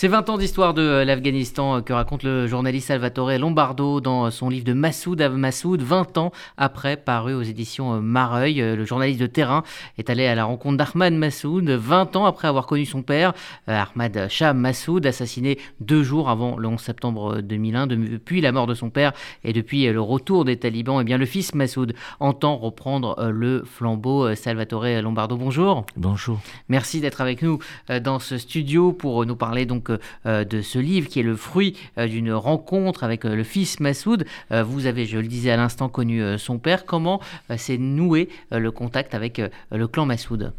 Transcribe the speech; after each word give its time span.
C'est 0.00 0.08
20 0.08 0.30
ans 0.30 0.38
d'histoire 0.38 0.72
de 0.72 0.80
euh, 0.80 1.04
l'Afghanistan 1.04 1.76
euh, 1.76 1.80
que 1.82 1.92
raconte 1.92 2.22
le 2.22 2.46
journaliste 2.46 2.88
Salvatore 2.88 3.32
Lombardo 3.32 4.00
dans 4.00 4.24
euh, 4.24 4.30
son 4.30 4.48
livre 4.48 4.64
de 4.64 4.72
Massoud 4.72 5.20
Av 5.20 5.36
Massoud, 5.36 5.82
20 5.82 6.16
ans 6.16 6.32
après, 6.56 6.96
paru 6.96 7.34
aux 7.34 7.42
éditions 7.42 8.00
Mareuil. 8.00 8.60
Le 8.60 8.82
journaliste 8.86 9.20
de 9.20 9.26
terrain 9.26 9.62
est 9.98 10.08
allé 10.08 10.24
à 10.24 10.34
la 10.34 10.44
rencontre 10.46 10.78
d'Ahmad 10.78 11.12
Massoud, 11.12 11.68
20 11.68 12.16
ans 12.16 12.24
après 12.24 12.48
avoir 12.48 12.64
connu 12.64 12.86
son 12.86 13.02
père, 13.02 13.34
Ahmad 13.66 14.28
Shah 14.30 14.54
Massoud, 14.54 15.04
assassiné 15.04 15.58
deux 15.80 16.02
jours 16.02 16.30
avant 16.30 16.56
le 16.56 16.66
11 16.66 16.80
septembre 16.80 17.42
2001. 17.42 17.86
Depuis 17.86 18.40
la 18.40 18.52
mort 18.52 18.66
de 18.66 18.72
son 18.72 18.88
père 18.88 19.12
et 19.44 19.52
depuis 19.52 19.86
le 19.86 20.00
retour 20.00 20.46
des 20.46 20.56
talibans, 20.56 21.02
eh 21.02 21.04
bien, 21.04 21.18
le 21.18 21.26
fils 21.26 21.54
Massoud 21.54 21.92
entend 22.20 22.56
reprendre 22.56 23.30
le 23.30 23.64
flambeau. 23.66 24.34
Salvatore 24.34 25.02
Lombardo, 25.02 25.36
bonjour. 25.36 25.84
Bonjour. 25.98 26.40
Merci 26.70 27.02
d'être 27.02 27.20
avec 27.20 27.42
nous 27.42 27.58
dans 28.02 28.18
ce 28.18 28.38
studio 28.38 28.94
pour 28.94 29.26
nous 29.26 29.36
parler 29.36 29.66
donc 29.66 29.89
euh, 30.26 30.44
de 30.44 30.60
ce 30.60 30.78
livre 30.78 31.08
qui 31.08 31.20
est 31.20 31.24
le 31.24 31.36
fruit 31.36 31.76
euh, 31.98 32.06
d'une 32.06 32.32
rencontre 32.32 33.04
avec 33.04 33.24
euh, 33.24 33.34
le 33.34 33.44
fils 33.44 33.80
Massoud. 33.80 34.24
vous 34.50 34.86
avez, 34.86 35.06
je 35.06 35.18
le 35.18 35.26
disais 35.26 35.50
à 35.50 35.56
l'instant, 35.56 35.88
connu 35.88 36.38
son 36.38 36.58
père. 36.58 36.84
Comment 36.84 37.20
s'est 37.56 37.78
noué 37.78 38.28
le 38.50 38.70
contact 38.70 39.14
avec 39.14 39.40
le 39.70 39.88
clan 39.88 40.06
Massoud? 40.06 40.52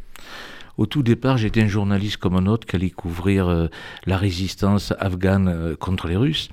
Au 0.77 0.85
tout 0.85 1.03
départ, 1.03 1.37
j'étais 1.37 1.61
un 1.61 1.67
journaliste 1.67 2.17
comme 2.17 2.35
un 2.35 2.45
autre 2.45 2.65
qui 2.65 2.75
allait 2.75 2.89
couvrir 2.89 3.69
la 4.05 4.17
résistance 4.17 4.93
afghane 4.99 5.75
contre 5.77 6.07
les 6.07 6.15
Russes. 6.15 6.49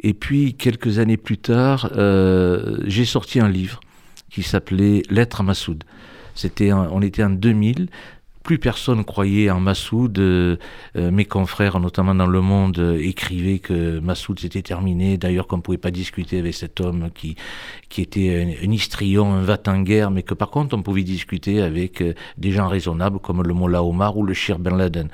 Et 0.00 0.14
puis, 0.14 0.54
quelques 0.54 0.98
années 0.98 1.16
plus 1.16 1.38
tard, 1.38 1.90
j'ai 2.86 3.04
sorti 3.04 3.40
un 3.40 3.48
livre 3.48 3.80
qui 4.30 4.42
s'appelait 4.42 5.02
Lettre 5.10 5.40
à 5.40 5.44
Massoud. 5.44 5.84
On 6.68 7.02
était 7.02 7.22
en 7.22 7.30
2000 7.30 7.88
plus 8.48 8.58
personne 8.58 9.04
croyait 9.04 9.50
en 9.50 9.60
Massoud. 9.60 10.18
Euh, 10.18 10.56
euh, 10.96 11.10
mes 11.10 11.26
confrères, 11.26 11.78
notamment 11.80 12.14
dans 12.14 12.26
Le 12.26 12.40
Monde, 12.40 12.78
euh, 12.78 12.98
écrivaient 12.98 13.58
que 13.58 13.98
Massoud 13.98 14.40
s'était 14.40 14.62
terminé. 14.62 15.18
D'ailleurs, 15.18 15.46
qu'on 15.46 15.58
ne 15.58 15.60
pouvait 15.60 15.76
pas 15.76 15.90
discuter 15.90 16.38
avec 16.38 16.54
cet 16.54 16.80
homme 16.80 17.10
qui, 17.14 17.36
était 17.98 18.56
un, 18.64 18.72
histrion, 18.72 19.34
un 19.34 19.42
vat 19.42 19.60
en 19.66 19.82
guerre, 19.82 20.10
mais 20.10 20.22
que 20.22 20.32
par 20.32 20.48
contre, 20.48 20.74
on 20.74 20.80
pouvait 20.80 21.02
discuter 21.02 21.60
avec 21.60 22.02
des 22.38 22.50
gens 22.50 22.68
raisonnables 22.68 23.18
comme 23.18 23.42
le 23.42 23.52
Mollah 23.52 23.84
Omar 23.84 24.16
ou 24.16 24.24
le 24.24 24.32
Shir 24.32 24.58
Ben 24.58 24.78
Laden. 24.78 25.10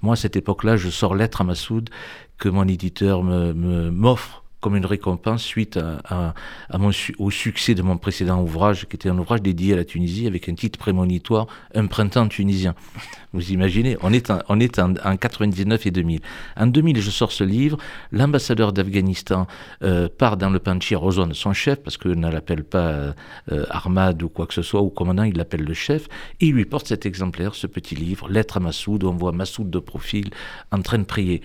Moi, 0.00 0.14
à 0.14 0.16
cette 0.16 0.34
époque-là, 0.34 0.76
je 0.76 0.90
sors 0.90 1.14
lettre 1.14 1.42
à 1.42 1.44
Massoud 1.44 1.88
que 2.36 2.48
mon 2.48 2.66
éditeur 2.66 3.22
m'offre. 3.22 3.54
Me, 3.54 3.90
m'offre 3.92 4.41
comme 4.62 4.76
une 4.76 4.86
récompense 4.86 5.42
suite 5.42 5.78
au 7.18 7.30
succès 7.30 7.74
de 7.74 7.82
mon 7.82 7.98
précédent 7.98 8.40
ouvrage, 8.40 8.86
qui 8.88 8.96
était 8.96 9.10
un 9.10 9.18
ouvrage 9.18 9.42
dédié 9.42 9.74
à 9.74 9.76
la 9.76 9.84
Tunisie 9.84 10.26
avec 10.26 10.48
un 10.48 10.54
titre 10.54 10.78
prémonitoire, 10.78 11.48
Un 11.74 11.86
printemps 11.86 12.28
tunisien. 12.28 12.74
Vous 13.32 13.50
imaginez, 13.50 13.96
on 14.02 14.12
est, 14.12 14.30
en, 14.30 14.38
on 14.48 14.60
est 14.60 14.78
en, 14.78 14.94
99 15.16 15.86
et 15.86 15.90
2000. 15.90 16.20
En 16.56 16.66
2000, 16.66 17.00
je 17.00 17.10
sors 17.10 17.32
ce 17.32 17.44
livre, 17.44 17.76
l'ambassadeur 18.12 18.72
d'Afghanistan 18.72 19.46
euh, 19.82 20.08
part 20.08 20.36
dans 20.36 20.50
le 20.50 20.58
Panchir, 20.58 21.02
de 21.02 21.34
son 21.34 21.52
chef, 21.52 21.82
parce 21.82 21.96
qu'il 21.96 22.20
ne 22.20 22.30
l'appelle 22.30 22.62
pas 22.62 23.14
euh, 23.50 23.66
Armad 23.70 24.22
ou 24.22 24.28
quoi 24.28 24.46
que 24.46 24.54
ce 24.54 24.62
soit, 24.62 24.80
ou 24.80 24.90
commandant, 24.90 25.24
il 25.24 25.36
l'appelle 25.36 25.64
le 25.64 25.74
chef, 25.74 26.08
et 26.40 26.46
il 26.46 26.54
lui 26.54 26.66
porte 26.66 26.86
cet 26.86 27.04
exemplaire, 27.04 27.54
ce 27.54 27.66
petit 27.66 27.96
livre, 27.96 28.28
Lettre 28.28 28.58
à 28.58 28.60
Massoud, 28.60 29.02
où 29.02 29.08
on 29.08 29.16
voit 29.16 29.32
Massoud 29.32 29.68
de 29.68 29.78
profil 29.78 30.30
en 30.70 30.80
train 30.82 30.98
de 30.98 31.04
prier 31.04 31.42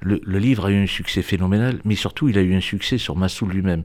le, 0.00 0.38
livre 0.38 0.66
a 0.66 0.70
eu 0.70 0.82
un 0.82 0.86
succès 0.86 1.22
phénoménal, 1.22 1.80
mais 1.84 1.94
surtout 1.94 2.28
il 2.28 2.38
a 2.38 2.42
eu 2.42 2.54
un 2.54 2.60
succès 2.60 2.98
sur 2.98 3.16
Massoud 3.16 3.50
lui-même. 3.52 3.82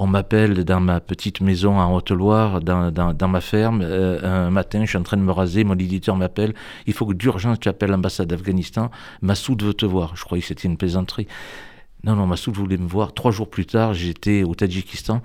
On 0.00 0.06
m'appelle 0.06 0.64
dans 0.64 0.78
ma 0.78 1.00
petite 1.00 1.40
maison 1.40 1.78
en 1.78 1.92
Haute-Loire, 1.92 2.60
dans, 2.60 3.28
ma 3.28 3.40
ferme. 3.40 3.82
Euh, 3.82 4.46
un 4.46 4.50
matin, 4.50 4.84
je 4.84 4.90
suis 4.90 4.98
en 4.98 5.02
train 5.02 5.16
de 5.16 5.22
me 5.22 5.32
raser, 5.32 5.64
mon 5.64 5.74
éditeur 5.74 6.14
m'appelle. 6.14 6.54
Il 6.86 6.92
faut 6.92 7.04
que 7.06 7.14
d'urgence 7.14 7.58
tu 7.58 7.68
appelles 7.68 7.90
l'ambassade 7.90 8.28
d'Afghanistan. 8.28 8.92
Massoud 9.22 9.60
veut 9.60 9.74
te 9.74 9.86
voir. 9.86 10.14
Je 10.14 10.24
croyais 10.24 10.40
que 10.40 10.46
c'était 10.46 10.68
une 10.68 10.76
plaisanterie. 10.76 11.26
Non, 12.04 12.14
non, 12.14 12.26
Massoud 12.28 12.54
voulait 12.54 12.76
me 12.76 12.86
voir. 12.86 13.12
Trois 13.12 13.32
jours 13.32 13.50
plus 13.50 13.66
tard, 13.66 13.92
j'étais 13.92 14.44
au 14.44 14.54
Tadjikistan 14.54 15.20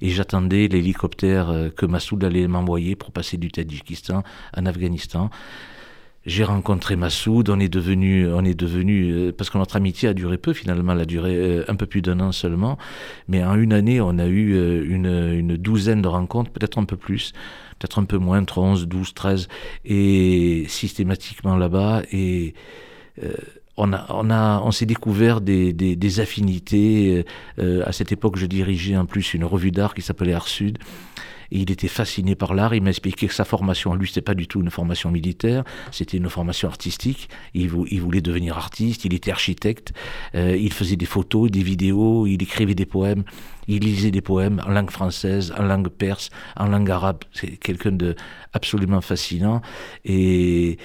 et 0.00 0.08
j'attendais 0.08 0.66
l'hélicoptère 0.66 1.50
euh, 1.50 1.68
que 1.68 1.84
Massoud 1.84 2.24
allait 2.24 2.48
m'envoyer 2.48 2.96
pour 2.96 3.12
passer 3.12 3.36
du 3.36 3.50
Tadjikistan 3.50 4.22
en 4.56 4.66
Afghanistan. 4.66 5.28
J'ai 6.26 6.42
rencontré 6.42 6.96
Massoud, 6.96 7.48
on 7.50 7.60
est 7.60 7.68
devenu, 7.68 8.28
on 8.32 8.44
est 8.44 8.58
devenu, 8.58 9.12
euh, 9.12 9.32
parce 9.32 9.48
que 9.48 9.58
notre 9.58 9.76
amitié 9.76 10.08
a 10.08 10.12
duré 10.12 10.38
peu 10.38 10.52
finalement, 10.52 10.92
elle 10.92 11.00
a 11.00 11.04
duré 11.04 11.36
euh, 11.36 11.64
un 11.68 11.76
peu 11.76 11.86
plus 11.86 12.02
d'un 12.02 12.18
an 12.18 12.32
seulement, 12.32 12.78
mais 13.28 13.44
en 13.44 13.54
une 13.54 13.72
année, 13.72 14.00
on 14.00 14.18
a 14.18 14.26
eu 14.26 14.56
euh, 14.56 14.84
une, 14.84 15.06
une 15.06 15.56
douzaine 15.56 16.02
de 16.02 16.08
rencontres, 16.08 16.50
peut-être 16.50 16.78
un 16.78 16.84
peu 16.84 16.96
plus, 16.96 17.32
peut-être 17.78 18.00
un 18.00 18.04
peu 18.04 18.18
moins, 18.18 18.40
entre 18.40 18.58
11, 18.58 18.88
12, 18.88 19.14
13, 19.14 19.48
et 19.84 20.64
systématiquement 20.66 21.56
là-bas, 21.56 22.02
et 22.10 22.54
on, 23.76 23.92
a, 23.92 24.06
on, 24.10 24.28
a, 24.28 24.60
on 24.62 24.72
s'est 24.72 24.84
découvert 24.84 25.40
des, 25.40 25.72
des, 25.72 25.94
des 25.94 26.20
affinités. 26.20 27.24
à 27.58 27.92
cette 27.92 28.10
époque, 28.10 28.36
je 28.36 28.46
dirigeais 28.46 28.96
en 28.96 29.06
plus 29.06 29.32
une 29.32 29.44
revue 29.44 29.70
d'art 29.70 29.94
qui 29.94 30.02
s'appelait 30.02 30.34
Art 30.34 30.48
Sud 30.48 30.78
il 31.50 31.70
était 31.70 31.88
fasciné 31.88 32.34
par 32.34 32.54
l'art. 32.54 32.74
Il 32.74 32.82
m'a 32.82 32.90
expliqué 32.90 33.26
que 33.28 33.34
sa 33.34 33.44
formation, 33.44 33.94
lui, 33.94 34.08
c'était 34.08 34.20
pas 34.20 34.34
du 34.34 34.46
tout 34.46 34.60
une 34.60 34.70
formation 34.70 35.10
militaire, 35.10 35.64
c'était 35.92 36.16
une 36.16 36.28
formation 36.28 36.68
artistique. 36.68 37.28
Il, 37.54 37.68
voulait 37.68 38.20
devenir 38.20 38.56
artiste, 38.56 39.04
il 39.04 39.14
était 39.14 39.30
architecte, 39.30 39.92
euh, 40.34 40.56
il 40.56 40.72
faisait 40.72 40.96
des 40.96 41.06
photos, 41.06 41.50
des 41.50 41.62
vidéos, 41.62 42.26
il 42.26 42.42
écrivait 42.42 42.74
des 42.74 42.86
poèmes. 42.86 43.24
Il 43.68 43.82
lisait 43.82 44.12
des 44.12 44.20
poèmes 44.20 44.62
en 44.64 44.70
langue 44.70 44.90
française, 44.90 45.52
en 45.58 45.62
langue 45.64 45.88
perse, 45.88 46.30
en 46.56 46.66
langue 46.66 46.90
arabe. 46.90 47.18
C'est 47.32 47.56
quelqu'un 47.56 47.92
de 47.92 48.14
absolument 48.52 49.00
fascinant. 49.00 49.60
Et 50.04 50.78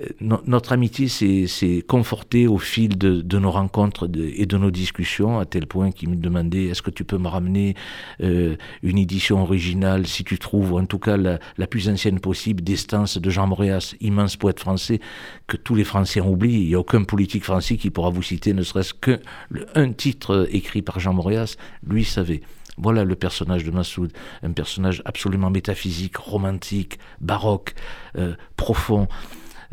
euh, 0.00 0.36
notre 0.46 0.72
amitié 0.72 1.08
s'est 1.08 1.84
confortée 1.86 2.46
au 2.46 2.58
fil 2.58 2.98
de, 2.98 3.38
nos 3.38 3.50
rencontres 3.50 4.08
et 4.14 4.46
de 4.46 4.56
nos 4.56 4.70
discussions, 4.70 5.38
à 5.38 5.44
tel 5.44 5.66
point 5.66 5.90
qu'il 5.90 6.10
me 6.10 6.16
demandait 6.16 6.66
est-ce 6.66 6.82
que 6.82 6.90
tu 6.90 7.04
peux 7.04 7.18
me 7.18 7.28
ramener 7.28 7.74
euh, 8.22 8.56
une 8.82 8.98
édition 8.98 9.42
originale, 9.42 10.06
si 10.06 10.24
tu 10.24 10.38
trouves, 10.38 10.72
ou 10.72 10.78
en 10.78 10.86
tout 10.86 10.98
cas 10.98 11.16
la, 11.16 11.66
plus 11.66 11.88
ancienne 11.88 12.20
possible, 12.20 12.62
d'Estance 12.62 13.18
de 13.18 13.30
Jean 13.30 13.46
Moréas, 13.46 13.94
immense 14.00 14.36
poète 14.36 14.60
français 14.60 15.00
que 15.46 15.56
tous 15.56 15.74
les 15.74 15.84
Français 15.84 16.20
ont 16.20 16.30
oublié. 16.30 16.58
Il 16.60 16.68
n'y 16.68 16.74
a 16.74 16.80
aucun 16.80 17.04
politique 17.04 17.44
français 17.44 17.76
qui 17.76 17.90
pourra 17.90 18.10
vous 18.10 18.22
citer 18.22 18.52
ne 18.52 18.62
serait-ce 18.62 18.94
qu'un 18.94 19.92
titre 19.92 20.48
écrit 20.50 20.82
par 20.82 21.00
Jean 21.00 21.12
Moréas, 21.12 21.56
lui 21.86 22.04
savait. 22.04 22.42
Voilà 22.78 23.04
le 23.04 23.16
personnage 23.16 23.64
de 23.64 23.70
Massoud, 23.70 24.12
un 24.42 24.52
personnage 24.52 25.02
absolument 25.06 25.50
métaphysique, 25.50 26.18
romantique, 26.18 26.98
baroque, 27.20 27.74
euh, 28.18 28.34
profond. 28.56 29.08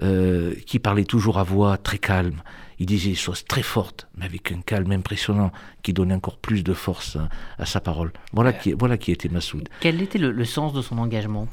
Euh, 0.02 0.56
qui 0.66 0.80
parlait 0.80 1.04
toujours 1.04 1.38
à 1.38 1.44
voix 1.44 1.78
très 1.78 2.00
calme. 2.00 2.42
Il 2.84 2.86
disait 2.86 3.12
des 3.12 3.16
choses 3.16 3.46
très 3.46 3.62
fortes, 3.62 4.10
mais 4.18 4.26
avec 4.26 4.52
un 4.52 4.60
calme 4.60 4.92
impressionnant 4.92 5.54
qui 5.84 5.94
donnait 5.94 6.16
encore 6.16 6.38
plus 6.38 6.66
de 6.66 6.74
force 6.74 7.18
à, 7.58 7.66
sa 7.66 7.80
parole. 7.80 8.12
Voilà, 8.34 8.52
qui, 8.52 8.74
voilà 8.74 8.98
qui 8.98 9.14
était 9.14 9.30
Massoud. 9.30 9.70
Quel 9.80 10.02
était 10.02 10.18
le, 10.18 10.44
sens 10.44 10.74
de 10.74 10.82
son 10.82 10.98
engagement? 10.98 11.48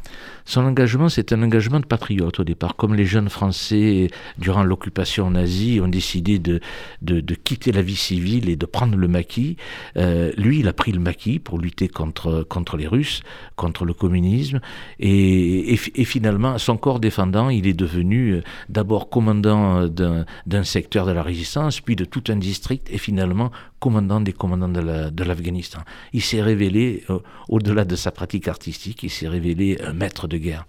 Son 0.44 0.62
engagement, 0.62 1.08
c'est 1.08 1.32
un 1.32 1.40
engagement 1.44 1.78
de 1.78 1.86
patriote 1.86 2.40
au 2.40 2.42
départ. 2.42 2.74
Comme 2.74 2.96
les 2.96 3.04
jeunes 3.04 3.28
Français, 3.28 4.10
durant 4.38 4.64
l'occupation 4.64 5.30
nazie, 5.30 5.80
ont 5.80 5.86
décidé 5.86 6.40
de, 6.40 6.58
de, 7.00 7.34
quitter 7.36 7.70
la 7.70 7.82
vie 7.82 7.94
civile 7.94 8.48
et 8.48 8.56
de 8.56 8.66
prendre 8.66 8.96
le 8.96 9.06
maquis, 9.06 9.56
euh, 9.98 10.32
lui, 10.36 10.58
il 10.58 10.66
a 10.66 10.72
pris 10.72 10.90
le 10.90 10.98
maquis 10.98 11.38
pour 11.38 11.60
lutter 11.60 11.86
contre, 11.86 12.42
contre 12.42 12.76
les 12.76 12.88
Russes, 12.88 13.22
contre 13.54 13.84
le 13.84 13.94
communisme. 13.94 14.60
Et, 14.98 15.74
et, 15.74 16.04
finalement, 16.04 16.58
son 16.58 16.76
corps 16.76 16.98
défendant, 16.98 17.50
il 17.50 17.68
est 17.68 17.74
devenu 17.74 18.32
euh, 18.32 18.42
d'abord 18.68 19.10
commandant 19.10 19.86
d'un 19.86 20.64
secteur 20.64 21.06
de 21.06 21.12
la 21.12 21.19
résistance, 21.22 21.80
puis 21.80 21.96
de 21.96 22.04
tout 22.04 22.24
un 22.28 22.36
district, 22.36 22.88
et 22.90 22.98
finalement 22.98 23.50
commandant 23.78 24.20
des 24.20 24.32
commandants 24.32 24.68
de 24.68 25.24
l'Afghanistan. 25.24 25.80
il 26.12 26.22
s'est 26.22 26.42
révélé, 26.42 27.04
euh, 27.10 27.18
au-delà 27.48 27.84
de 27.84 27.96
sa 27.96 28.10
pratique 28.10 28.48
artistique, 28.48 29.02
il 29.02 29.10
s'est 29.10 29.28
révélé 29.28 29.78
un 29.82 29.92
maître 29.92 30.28
de 30.28 30.36
guerre. 30.36 30.66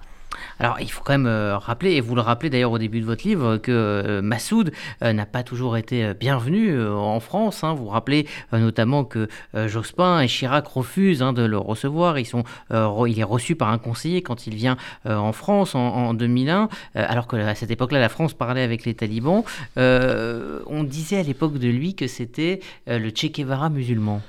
Alors, 0.59 0.79
il 0.79 0.91
faut 0.91 1.01
quand 1.03 1.13
même 1.13 1.25
euh, 1.25 1.57
rappeler, 1.57 1.93
et 1.93 2.01
vous 2.01 2.15
le 2.15 2.21
rappelez 2.21 2.49
d'ailleurs 2.49 2.71
au 2.71 2.77
début 2.77 2.99
de 2.99 3.05
votre 3.05 3.27
livre, 3.27 3.57
que 3.57 3.71
euh, 3.71 4.21
Massoud 4.21 4.71
euh, 5.03 5.13
n'a 5.13 5.25
pas 5.25 5.43
toujours 5.43 5.77
été 5.77 6.13
bienvenu 6.13 6.79
en 6.87 7.19
France. 7.19 7.63
Hein. 7.63 7.73
Vous 7.73 7.87
rappelez 7.87 8.27
notamment 8.51 9.03
que 9.03 9.27
Jospin 9.53 10.21
et 10.21 10.27
Chirac 10.27 10.67
refusent 10.67 11.21
hein, 11.21 11.33
de 11.33 11.43
le 11.43 11.57
recevoir. 11.57 12.17
Il 12.19 13.19
est 13.19 13.23
reçu 13.23 13.55
par 13.55 13.69
un 13.69 13.77
conseiller 13.77 14.21
quand 14.21 14.47
il 14.47 14.55
vient 14.55 14.77
en 15.05 15.31
France 15.31 15.75
en, 15.75 16.13
2001, 16.13 16.69
alors 16.95 17.27
qu'à 17.27 17.55
cette 17.55 17.71
époque-là, 17.71 17.99
la 17.99 18.09
France 18.09 18.33
parlait 18.33 18.63
avec 18.63 18.85
les 18.85 18.93
talibans. 18.93 19.43
on 19.77 20.83
disait 20.83 21.17
à 21.17 21.23
l'époque 21.23 21.57
de 21.57 21.67
lui 21.67 21.95
que 21.95 22.07
c'était 22.07 22.59
le 22.87 23.09
Che 23.09 23.31
Guevara 23.31 23.69
musulman. 23.69 24.21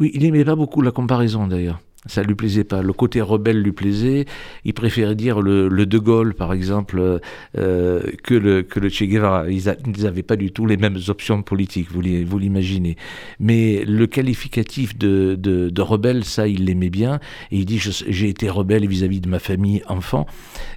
Oui, 0.00 0.10
il 0.14 0.22
n'aimait 0.22 0.44
pas 0.44 0.56
beaucoup 0.56 0.82
la 0.82 0.90
comparaison 0.90 1.46
d'ailleurs. 1.46 1.80
Ça 2.06 2.22
lui 2.22 2.34
plaisait 2.34 2.64
pas. 2.64 2.82
Le 2.82 2.92
côté 2.92 3.22
rebelle 3.22 3.62
lui 3.62 3.72
plaisait. 3.72 4.26
Il 4.64 4.74
préférait 4.74 5.14
dire 5.14 5.40
le, 5.40 5.68
De 5.86 5.98
Gaulle, 5.98 6.34
par 6.34 6.52
exemple, 6.52 7.20
euh, 7.58 8.02
que, 8.22 8.34
le, 8.34 8.66
Che 8.90 9.04
Guevara. 9.04 9.48
Ils 9.48 9.64
n'avaient 10.02 10.22
pas 10.22 10.36
du 10.36 10.52
tout 10.52 10.66
les 10.66 10.76
mêmes 10.76 10.98
options 11.08 11.42
politiques, 11.42 11.88
vous 11.90 12.38
l'imaginez. 12.38 12.96
Mais 13.40 13.84
le 13.86 14.06
qualificatif 14.06 14.98
de, 14.98 15.80
rebelle, 15.80 16.24
ça, 16.24 16.46
il 16.46 16.66
l'aimait 16.66 16.90
bien. 16.90 17.20
Il 17.50 17.64
dit 17.64 17.78
j'ai 17.78 18.28
été 18.28 18.50
rebelle 18.50 18.86
vis-à-vis 18.86 19.20
de 19.20 19.28
ma 19.28 19.38
famille 19.38 19.82
enfant, 19.88 20.26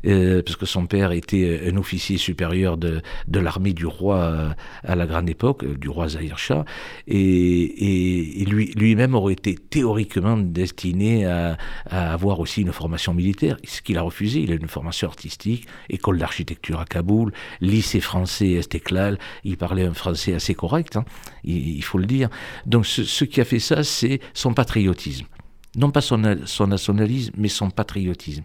euh, 0.06 0.41
parce 0.41 0.56
que 0.56 0.65
son 0.65 0.85
père 0.85 1.12
était 1.12 1.62
un 1.71 1.77
officier 1.77 2.18
supérieur 2.18 2.77
de, 2.77 3.01
l'armée 3.33 3.73
du 3.73 3.85
roi 3.85 4.18
euh, 4.18 4.50
à 4.83 4.95
la 4.95 5.06
grande 5.06 5.30
époque, 5.30 5.65
du 5.77 5.89
roi 5.89 6.09
Zahir 6.09 6.38
Shah. 6.38 6.63
Et, 7.07 7.18
et, 7.18 8.41
et 8.41 8.45
lui, 8.45 8.71
lui-même 8.75 9.13
aurait 9.13 9.33
été 9.33 9.56
théoriquement 9.56 10.38
destiné 10.38 11.16
à, 11.25 11.57
avoir 11.89 12.39
aussi 12.39 12.61
une 12.61 12.71
formation 12.71 13.13
militaire, 13.13 13.57
ce 13.63 13.81
qu'il 13.81 13.97
a 13.97 14.01
refusé. 14.01 14.41
Il 14.41 14.51
a 14.51 14.55
une 14.55 14.67
formation 14.67 15.07
artistique, 15.07 15.67
école 15.89 16.17
d'architecture 16.17 16.79
à 16.79 16.85
Kaboul, 16.85 17.31
lycée 17.61 17.99
français 17.99 18.51
Estéclal. 18.51 19.17
Il 19.43 19.57
parlait 19.57 19.85
un 19.85 19.93
français 19.93 20.33
assez 20.33 20.55
correct, 20.55 20.97
hein, 20.97 21.05
il, 21.43 21.83
faut 21.83 21.97
le 21.97 22.05
dire. 22.05 22.29
Donc 22.65 22.85
ce, 22.85 23.23
qui 23.25 23.41
a 23.41 23.45
fait 23.45 23.59
ça, 23.59 23.83
c'est 23.83 24.19
son 24.33 24.53
patriotisme. 24.53 25.25
Non 25.75 25.91
pas 25.91 26.01
son, 26.01 26.37
son 26.45 26.67
nationalisme, 26.67 27.33
mais 27.37 27.49
son 27.49 27.69
patriotisme 27.69 28.43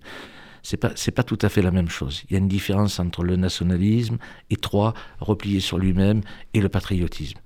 c'est 0.63 0.77
pas 0.77 0.91
pas 0.91 1.23
tout 1.23 1.39
à 1.43 1.49
fait 1.49 1.63
la 1.63 1.71
même 1.71 1.89
chose. 1.89 2.23
Il 2.29 2.35
y 2.35 2.37
a 2.37 2.39
une 2.39 2.49
différence 2.49 3.01
entre 3.01 3.25
le 3.25 3.37
nationalisme 3.37 4.19
étroit, 4.49 4.95
replié 5.19 5.61
sur 5.61 5.79
lui-même, 5.79 6.23
et 6.55 6.61
le 6.61 6.69
patriotisme. 6.69 7.39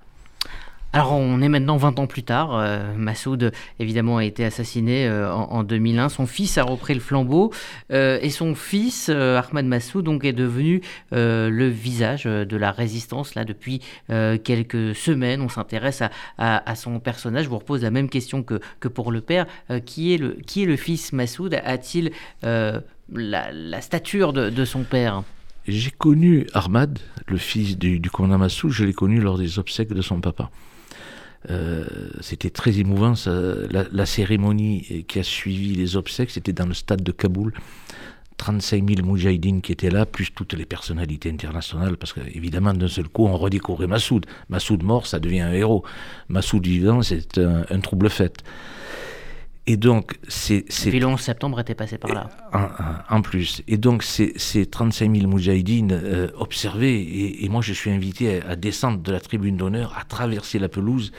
Alors 0.97 1.11
on 1.11 1.43
est 1.43 1.47
maintenant 1.47 1.77
20 1.77 1.99
ans 1.99 2.07
plus 2.07 2.23
tard. 2.23 2.57
Euh, 2.57 2.91
Massoud 2.95 3.51
évidemment 3.77 4.17
a 4.17 4.25
été 4.25 4.43
assassiné 4.43 5.05
euh, 5.05 5.31
en, 5.31 5.63
2001. 5.63 6.09
Son 6.09 6.25
fils 6.25 6.57
a 6.57 6.63
repris 6.63 6.95
le 6.95 6.99
flambeau 6.99 7.53
euh, 7.93 8.17
et 8.23 8.31
son 8.31 8.55
fils 8.55 9.09
Ahmad 9.09 9.67
Massoud 9.67 10.03
donc 10.03 10.25
est 10.25 10.33
devenu 10.33 10.81
le 11.11 11.67
visage 11.67 12.23
de 12.23 12.57
la 12.57 12.71
résistance 12.71 13.35
là 13.35 13.45
depuis 13.45 13.79
quelques 14.07 14.95
semaines. 14.95 15.41
On 15.41 15.49
s'intéresse 15.49 16.01
à, 16.39 16.75
son 16.75 16.99
personnage. 16.99 17.43
Je 17.43 17.49
vous 17.49 17.59
repose 17.59 17.83
la 17.83 17.91
même 17.91 18.09
question 18.09 18.41
que, 18.41 18.87
pour 18.87 19.11
le 19.11 19.21
père. 19.21 19.45
qui 19.85 20.15
est 20.15 20.17
le 20.17 20.31
qui 20.47 20.63
est 20.63 20.65
le 20.65 20.77
fils 20.77 21.13
Massoud? 21.13 21.53
A-t-il 21.63 22.11
la, 22.41 23.81
stature 23.81 24.33
de, 24.33 24.65
son 24.65 24.81
père? 24.81 25.21
J'ai 25.67 25.91
connu 25.91 26.47
Ahmad, 26.55 26.97
le 27.27 27.37
fils 27.37 27.77
du, 27.77 27.99
du 27.99 28.09
commandant 28.09 28.39
Massoud, 28.39 28.71
je 28.71 28.83
l'ai 28.83 28.93
connu 28.93 29.21
lors 29.21 29.37
des 29.37 29.59
obsèques 29.59 29.93
de 29.93 30.01
son 30.01 30.21
papa. 30.21 30.49
Euh, 31.49 31.85
c'était 32.21 32.49
très 32.49 32.79
émouvant. 32.79 33.13
la, 33.69 34.05
cérémonie 34.05 35.05
qui 35.07 35.19
a 35.19 35.23
suivi 35.23 35.75
les 35.75 35.95
obsèques, 35.95 36.31
c'était 36.31 36.53
dans 36.53 36.65
le 36.65 36.73
stade 36.73 37.03
de 37.03 37.11
Kaboul. 37.11 37.53
35 38.37 38.87
000 38.87 39.07
moudjahidines 39.07 39.61
qui 39.61 39.71
étaient 39.71 39.89
là, 39.89 40.05
plus 40.05 40.31
toutes 40.31 40.53
les 40.53 40.65
personnalités 40.65 41.31
internationales, 41.31 41.97
parce 41.97 42.13
qu'évidemment, 42.13 42.71
d'un 42.73 42.87
seul 42.87 43.07
coup, 43.07 43.25
on 43.25 43.35
redécouvrait 43.35 43.87
Massoud. 43.87 44.27
Massoud 44.49 44.83
mort, 44.83 45.07
ça 45.07 45.19
devient 45.19 45.41
un 45.41 45.53
héros. 45.53 45.83
Massoud 46.29 46.63
vivant, 46.63 47.01
c'est 47.01 47.39
un 47.39 47.79
trouble 47.79 48.11
fait. 48.11 48.43
Et 49.69 49.75
donc, 49.75 50.17
c'est. 50.29 50.61
Puis 50.61 50.99
le 50.99 51.05
11 51.05 51.19
septembre 51.19 51.59
était 51.59 51.75
passé 51.75 51.97
par 51.97 52.13
là. 52.13 52.29
En, 53.09 53.21
plus. 53.21 53.61
Et 53.67 53.77
donc, 53.77 54.01
ces 54.03 54.65
35 54.65 55.13
000 55.13 55.27
moudjahidines 55.27 55.91
euh, 55.91 56.29
observés, 56.37 57.43
et, 57.43 57.49
moi 57.49 57.61
je 57.61 57.73
suis 57.73 57.91
invité 57.91 58.41
à, 58.41 58.55
descendre 58.55 58.99
de 58.99 59.11
la 59.11 59.19
tribune 59.19 59.57
d'honneur, 59.57 59.93
à 59.99 60.05
traverser 60.05 60.57
la 60.57 60.69
pelouse 60.69 61.11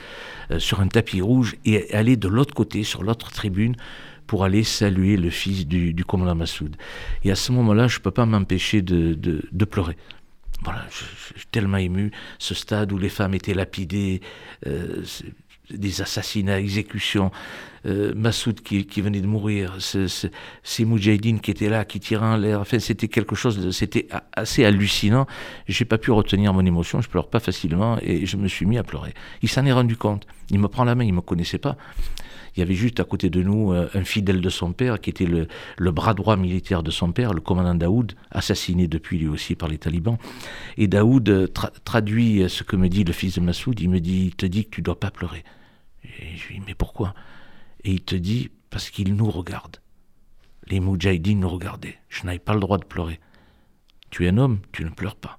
euh, 0.50 0.58
sur 0.58 0.80
un 0.80 0.88
tapis 0.88 1.20
rouge 1.20 1.56
et 1.66 1.92
aller 1.94 2.16
de 2.16 2.26
l'autre 2.26 2.54
côté, 2.54 2.84
sur 2.84 3.02
l'autre 3.02 3.30
tribune, 3.30 3.76
pour 4.26 4.44
aller 4.44 4.64
saluer 4.64 5.18
le 5.18 5.28
fils 5.28 5.66
du, 5.66 6.04
commandant 6.06 6.34
Massoud. 6.34 6.74
Et 7.24 7.30
à 7.30 7.34
ce 7.34 7.52
moment-là, 7.52 7.86
je 7.86 7.98
ne 7.98 8.02
peux 8.02 8.10
pas 8.10 8.24
m'empêcher 8.24 8.80
de, 8.80 9.12
de, 9.14 9.64
pleurer. 9.66 9.96
Voilà, 10.62 10.86
je, 10.90 11.38
suis 11.38 11.46
tellement 11.50 11.76
ému. 11.76 12.12
Ce 12.38 12.54
stade 12.54 12.92
où 12.92 12.98
les 12.98 13.10
femmes 13.10 13.34
étaient 13.34 13.54
lapidées. 13.54 14.22
Euh, 14.66 15.02
des 15.70 16.00
assassinats, 16.00 16.58
exécutions, 16.58 17.30
euh, 17.86 18.12
Massoud 18.14 18.60
qui, 18.60 19.00
venait 19.00 19.20
de 19.20 19.26
mourir, 19.26 19.76
ces 19.78 20.84
moudjahidines 20.84 21.40
qui 21.40 21.50
étaient 21.50 21.68
là, 21.68 21.84
qui 21.84 22.00
tiraient 22.00 22.26
en 22.26 22.36
l'air. 22.36 22.60
Enfin, 22.60 22.78
c'était 22.78 23.08
quelque 23.08 23.34
chose, 23.34 23.70
c'était 23.70 24.08
assez 24.32 24.64
hallucinant. 24.64 25.26
J'ai 25.66 25.84
pas 25.84 25.98
pu 25.98 26.10
retenir 26.10 26.52
mon 26.52 26.64
émotion, 26.64 27.00
je 27.00 27.08
pleure 27.08 27.28
pas 27.28 27.40
facilement 27.40 27.98
et 28.02 28.26
je 28.26 28.36
me 28.36 28.48
suis 28.48 28.66
mis 28.66 28.78
à 28.78 28.82
pleurer. 28.82 29.14
Il 29.42 29.48
s'en 29.48 29.64
est 29.64 29.72
rendu 29.72 29.96
compte. 29.96 30.26
Il 30.50 30.58
me 30.58 30.68
prend 30.68 30.84
la 30.84 30.94
main, 30.94 31.04
il 31.04 31.12
me 31.12 31.20
connaissait 31.20 31.58
pas. 31.58 31.76
Il 32.56 32.60
y 32.60 32.62
avait 32.62 32.74
juste 32.74 32.98
à 32.98 33.04
côté 33.04 33.30
de 33.30 33.40
nous 33.40 33.72
euh, 33.72 33.88
un 33.94 34.02
fidèle 34.02 34.40
de 34.40 34.48
son 34.48 34.72
père 34.72 35.00
qui 35.00 35.10
était 35.10 35.26
le, 35.26 35.46
bras 35.92 36.14
droit 36.14 36.36
militaire 36.36 36.82
de 36.82 36.90
son 36.90 37.12
père, 37.12 37.32
le 37.32 37.40
commandant 37.40 37.74
Daoud, 37.74 38.14
assassiné 38.32 38.88
depuis 38.88 39.18
lui 39.18 39.28
aussi 39.28 39.54
par 39.54 39.68
les 39.68 39.78
talibans. 39.78 40.18
Et 40.76 40.88
Daoud 40.88 41.28
euh, 41.28 41.46
traduit 41.84 42.44
ce 42.48 42.64
que 42.64 42.74
me 42.74 42.88
dit 42.88 43.04
le 43.04 43.12
fils 43.12 43.36
de 43.36 43.40
Massoud. 43.40 43.78
Il 43.78 43.90
me 43.90 44.00
dit, 44.00 44.26
il 44.26 44.34
te 44.34 44.46
dit 44.46 44.64
que 44.64 44.70
tu 44.70 44.82
dois 44.82 44.98
pas 44.98 45.12
pleurer. 45.12 45.44
Et 46.18 46.36
je 46.36 46.48
lui 46.48 46.58
dis, 46.58 46.64
mais 46.66 46.74
pourquoi? 46.74 47.14
Et 47.84 47.92
il 47.92 48.02
te 48.02 48.16
dit, 48.16 48.50
parce 48.70 48.90
qu'il 48.90 49.14
nous 49.14 49.30
regarde. 49.30 49.78
Les 50.66 50.80
Moudjahidines 50.80 51.40
nous 51.40 51.48
regardaient. 51.48 51.98
Je 52.08 52.24
n'avais 52.24 52.38
pas 52.38 52.54
le 52.54 52.60
droit 52.60 52.78
de 52.78 52.84
pleurer. 52.84 53.20
Tu 54.10 54.26
es 54.26 54.28
un 54.28 54.38
homme, 54.38 54.60
tu 54.72 54.84
ne 54.84 54.90
pleures 54.90 55.16
pas. 55.16 55.38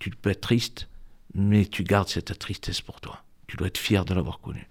Tu 0.00 0.10
peux 0.10 0.30
être 0.30 0.40
triste, 0.40 0.88
mais 1.34 1.64
tu 1.64 1.84
gardes 1.84 2.08
cette 2.08 2.38
tristesse 2.38 2.80
pour 2.80 3.00
toi. 3.00 3.22
Tu 3.46 3.56
dois 3.56 3.68
être 3.68 3.78
fier 3.78 4.04
de 4.04 4.14
l'avoir 4.14 4.40
connu. 4.40 4.68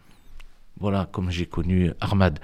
Voilà 0.79 1.07
comme 1.11 1.31
j'ai 1.31 1.45
connu 1.45 1.91
Ahmad. 2.01 2.39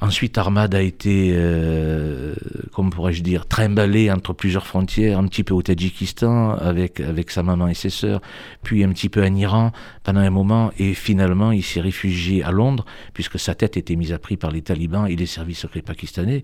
Ensuite, 0.00 0.38
Ahmad 0.38 0.74
a 0.74 0.82
été, 0.82 1.30
euh, 1.34 2.34
comment 2.72 2.90
pourrais-je 2.90 3.22
dire, 3.22 3.46
trimballé 3.46 4.10
entre 4.10 4.32
plusieurs 4.32 4.66
frontières, 4.66 5.20
un 5.20 5.28
petit 5.28 5.44
peu 5.44 5.54
au 5.54 5.62
Tadjikistan 5.62 6.50
avec, 6.50 6.98
avec 6.98 7.30
sa 7.30 7.44
maman 7.44 7.68
et 7.68 7.74
ses 7.74 7.90
sœurs, 7.90 8.20
puis 8.64 8.82
un 8.82 8.88
petit 8.88 9.08
peu 9.08 9.24
en 9.24 9.32
Iran 9.32 9.70
pendant 10.02 10.18
un 10.18 10.30
moment, 10.30 10.72
et 10.80 10.94
finalement 10.94 11.52
il 11.52 11.62
s'est 11.62 11.80
réfugié 11.80 12.42
à 12.42 12.50
Londres, 12.50 12.84
puisque 13.12 13.38
sa 13.38 13.54
tête 13.54 13.76
était 13.76 13.94
mise 13.94 14.12
à 14.12 14.18
prix 14.18 14.36
par 14.36 14.50
les 14.50 14.62
talibans 14.62 15.06
et 15.06 15.14
les 15.14 15.26
services 15.26 15.60
secrets 15.60 15.80
pakistanais. 15.82 16.42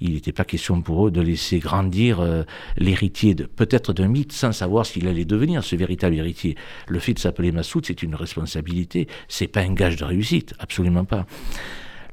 Il 0.00 0.14
n'était 0.14 0.32
pas 0.32 0.44
question 0.44 0.82
pour 0.82 1.06
eux 1.06 1.12
de 1.12 1.20
laisser 1.20 1.60
grandir 1.60 2.18
euh, 2.18 2.42
l'héritier 2.76 3.36
de 3.36 3.44
peut-être 3.44 3.92
d'un 3.92 4.08
mythe 4.08 4.32
sans 4.32 4.50
savoir 4.50 4.84
s'il 4.84 5.06
allait 5.06 5.24
devenir 5.24 5.62
ce 5.62 5.76
véritable 5.76 6.16
héritier. 6.16 6.56
Le 6.88 6.98
fait 6.98 7.14
de 7.14 7.20
s'appeler 7.20 7.52
Massoud, 7.52 7.86
c'est 7.86 8.02
une 8.02 8.16
responsabilité, 8.16 9.06
c'est 9.28 9.46
pas 9.46 9.60
un 9.60 9.72
gage 9.72 9.94
de 9.94 10.04
réussite, 10.04 10.54
absolument 10.58 11.04
pas 11.04 11.26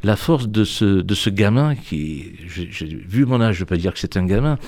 la 0.06 0.16
force 0.16 0.48
de 0.48 0.64
ce, 0.64 0.86
de 0.86 1.16
ce 1.16 1.32
gamin 1.32 1.74
qui, 1.76 2.34
j'ai 2.48 2.86
vu 2.86 3.26
mon 3.26 3.42
âge, 3.42 3.56
je 3.56 3.60
ne 3.60 3.62
veux 3.62 3.66
pas 3.66 3.78
dire 3.78 3.92
que 3.92 4.00
c'est 4.00 4.18
un 4.18 4.26
gamin, 4.26 4.60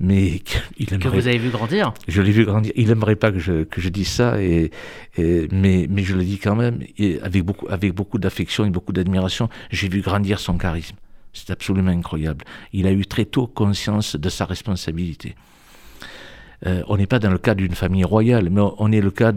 mais 0.00 0.42
il 0.78 0.92
aimerait, 0.92 0.98
que 0.98 1.08
vous 1.08 1.26
avez 1.26 1.38
vu 1.38 1.48
grandir. 1.48 1.94
Je 2.08 2.20
l'ai 2.20 2.30
vu 2.30 2.44
grandir. 2.44 2.72
Il 2.76 2.88
n'aimerait 2.88 3.16
pas 3.16 3.32
que 3.32 3.38
je, 3.38 3.64
que 3.64 3.80
je 3.80 3.88
dise 3.88 4.08
ça, 4.08 4.40
et, 4.42 4.70
mais, 5.16 5.86
mais 5.88 6.02
je 6.02 6.14
le 6.14 6.22
dis 6.22 6.38
quand 6.38 6.56
même, 6.56 6.80
et 6.98 7.18
avec 7.22 7.42
beaucoup, 7.42 7.66
avec 7.70 7.94
beaucoup 7.94 8.18
d'affection 8.18 8.66
et 8.66 8.70
beaucoup 8.70 8.92
d'admiration. 8.92 9.48
J'ai 9.70 9.88
vu 9.88 10.02
grandir 10.02 10.38
son 10.38 10.58
charisme. 10.58 10.96
C'est 11.32 11.50
absolument 11.50 11.90
incroyable. 11.90 12.44
Il 12.74 12.86
a 12.86 12.92
eu 12.92 13.06
très 13.06 13.24
tôt 13.24 13.46
conscience 13.46 14.16
de 14.16 14.28
sa 14.28 14.44
responsabilité. 14.44 15.34
Euh, 16.66 16.82
on 16.88 16.96
n'est 16.96 17.06
pas 17.06 17.18
dans 17.18 17.30
le 17.30 17.38
cas 17.38 17.54
d'une 17.54 17.74
famille 17.74 18.04
royale, 18.04 18.48
mais 18.50 18.60
on 18.78 18.92
est, 18.92 19.00
le 19.00 19.10
cas 19.10 19.32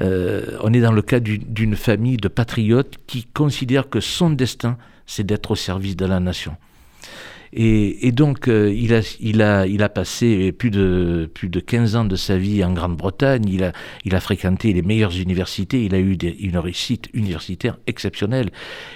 euh, 0.00 0.58
on 0.62 0.72
est 0.72 0.80
dans 0.80 0.92
le 0.92 1.02
cas 1.02 1.20
d'une 1.20 1.76
famille 1.76 2.16
de 2.16 2.28
patriotes 2.28 2.96
qui 3.06 3.24
considèrent 3.24 3.88
que 3.88 4.00
son 4.00 4.30
destin, 4.30 4.76
c'est 5.06 5.24
d'être 5.24 5.52
au 5.52 5.56
service 5.56 5.96
de 5.96 6.06
la 6.06 6.20
nation. 6.20 6.56
Et, 7.52 8.12
donc, 8.12 8.48
euh, 8.48 8.72
il, 8.72 8.92
a, 9.42 9.88
passé 9.88 10.52
plus 10.52 10.70
de, 10.70 11.30
plus 11.32 11.48
de 11.48 11.60
15 11.60 11.96
ans 11.96 12.04
de 12.04 12.16
sa 12.16 12.36
vie 12.36 12.62
en 12.64 12.72
Grande-Bretagne, 12.72 13.44
il 13.48 13.64
a, 14.14 14.20
fréquenté 14.20 14.72
les 14.72 14.82
meilleures 14.82 15.16
universités, 15.16 15.84
il 15.84 15.94
a 15.94 15.98
eu 15.98 16.14
une 16.14 16.58
réussite 16.58 17.08
universitaire 17.14 17.78
exceptionnelle. 17.86 18.50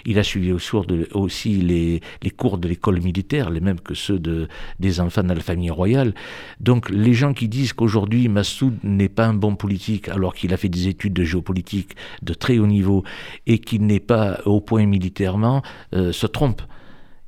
Il 0.05 0.19
a 0.19 0.23
suivi 0.23 0.53
aussi 0.53 1.49
les, 1.57 2.01
les 2.23 2.31
cours 2.31 2.59
de 2.59 2.69
l'école 2.69 3.01
militaire, 3.01 3.51
les 3.51 3.61
mêmes 3.61 3.81
que 3.81 3.95
ceux 3.95 4.19
de, 4.19 4.49
des 4.81 5.01
enfants 5.01 5.23
de 5.23 5.33
la 5.33 5.41
famille 5.41 5.71
royale. 5.71 6.15
Donc, 6.61 6.91
les 6.91 7.15
gens 7.15 7.35
qui 7.35 7.49
disent 7.49 7.73
qu'aujourd'hui 7.73 8.29
Massoud 8.29 8.75
n'est 8.83 9.09
pas 9.09 9.27
un 9.27 9.35
bon 9.35 9.57
politique, 9.57 10.09
alors 10.09 10.35
qu'il 10.35 10.53
a 10.53 10.57
fait 10.57 10.69
des 10.69 10.89
études 10.89 11.15
de 11.15 11.25
géopolitique 11.25 11.97
de 12.23 12.35
très 12.35 12.59
haut 12.59 12.67
niveau 12.67 13.05
et 13.47 13.59
qu'il 13.59 13.87
n'est 13.87 14.01
pas 14.01 14.41
au 14.45 14.61
point 14.61 14.87
militairement, 14.87 15.63
euh, 15.95 16.13
se 16.13 16.27
trompent 16.27 16.63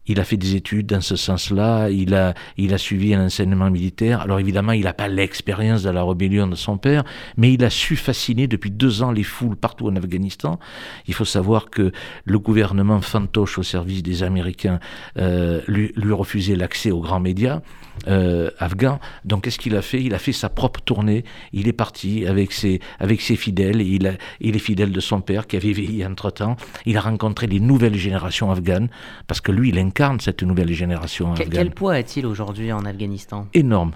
il 0.07 0.21
a 0.21 0.25
fait 0.25 0.37
des 0.37 0.55
études 0.55 0.87
dans 0.87 1.01
ce 1.01 1.17
sens-là, 1.17 1.89
il 1.91 2.15
a, 2.15 2.35
il 2.57 2.75
a 2.75 2.79
suivi 2.79 3.15
un 3.15 3.27
enseignement 3.27 3.71
militaire. 3.71 4.21
Alors 4.21 4.39
évidemment, 4.39 4.73
il 4.73 4.85
n'a 4.85 4.93
pas 4.93 5.09
l'expérience 5.09 5.83
de 5.83 5.91
la 5.91 6.03
rébellion 6.03 6.47
de 6.47 6.55
son 6.55 6.79
père, 6.79 7.05
mais 7.37 7.53
il 7.53 7.65
a 7.65 7.71
su 7.71 7.97
fasciner 7.97 8.47
depuis 8.47 8.71
deux 8.71 9.03
ans 9.03 9.13
les 9.13 9.23
foules 9.23 9.57
partout 9.57 9.87
en 9.87 9.97
Afghanistan. 9.97 10.59
Il 11.07 11.15
faut 11.15 11.25
savoir 11.25 11.71
que 11.71 11.93
le 12.25 12.39
gouvernement 12.39 13.01
fantoche 13.01 13.59
au 13.59 13.63
service 13.63 14.03
des 14.03 14.23
Américains 14.23 14.79
euh, 15.19 15.61
lui, 15.67 15.93
lui 15.97 16.13
refusait 16.13 16.57
l'accès 16.57 16.91
aux 16.91 17.01
grands 17.01 17.21
médias 17.21 17.61
euh, 18.09 18.51
afghans. 18.59 18.99
Donc 19.25 19.45
qu'est-ce 19.45 19.59
qu'il 19.59 19.77
a 19.77 19.83
fait? 19.83 20.03
Il 20.03 20.15
a 20.15 20.19
fait 20.19 20.33
sa 20.33 20.49
propre 20.49 20.81
tournée. 20.81 21.25
Il 21.53 21.69
est 21.69 21.73
parti 21.73 22.27
avec 22.27 22.53
ses, 22.53 22.81
avec 22.99 23.21
ses 23.21 23.37
fidèles, 23.37 23.81
et 23.81 23.87
il, 23.87 24.07
a, 24.07 24.13
il 24.41 24.59
fidèle 24.59 24.93
de 24.93 25.01
son 25.01 25.21
père 25.21 25.47
qui 25.47 25.57
avait 25.57 25.73
vieilli 25.73 26.05
entre-temps. 26.05 26.57
Il 26.87 26.97
a 26.97 27.01
rencontré 27.01 27.47
les 27.47 27.61
nouvelles 27.61 27.97
générations 27.97 28.51
afghanes, 28.51 28.89
parce 29.27 29.41
que 29.41 29.53
lui, 29.53 29.69
il 29.71 29.79
incarne 29.95 30.19
cette 30.19 30.43
nouvelle 30.43 30.73
génération 30.73 31.33
afghane. 31.33 31.51
Quel 31.51 31.71
poids 31.71 31.95
a-t-il 31.95 32.27
aujourd'hui 32.27 32.73
en 32.73 32.85
Afghanistan? 32.85 33.47
Énorme, 33.55 33.93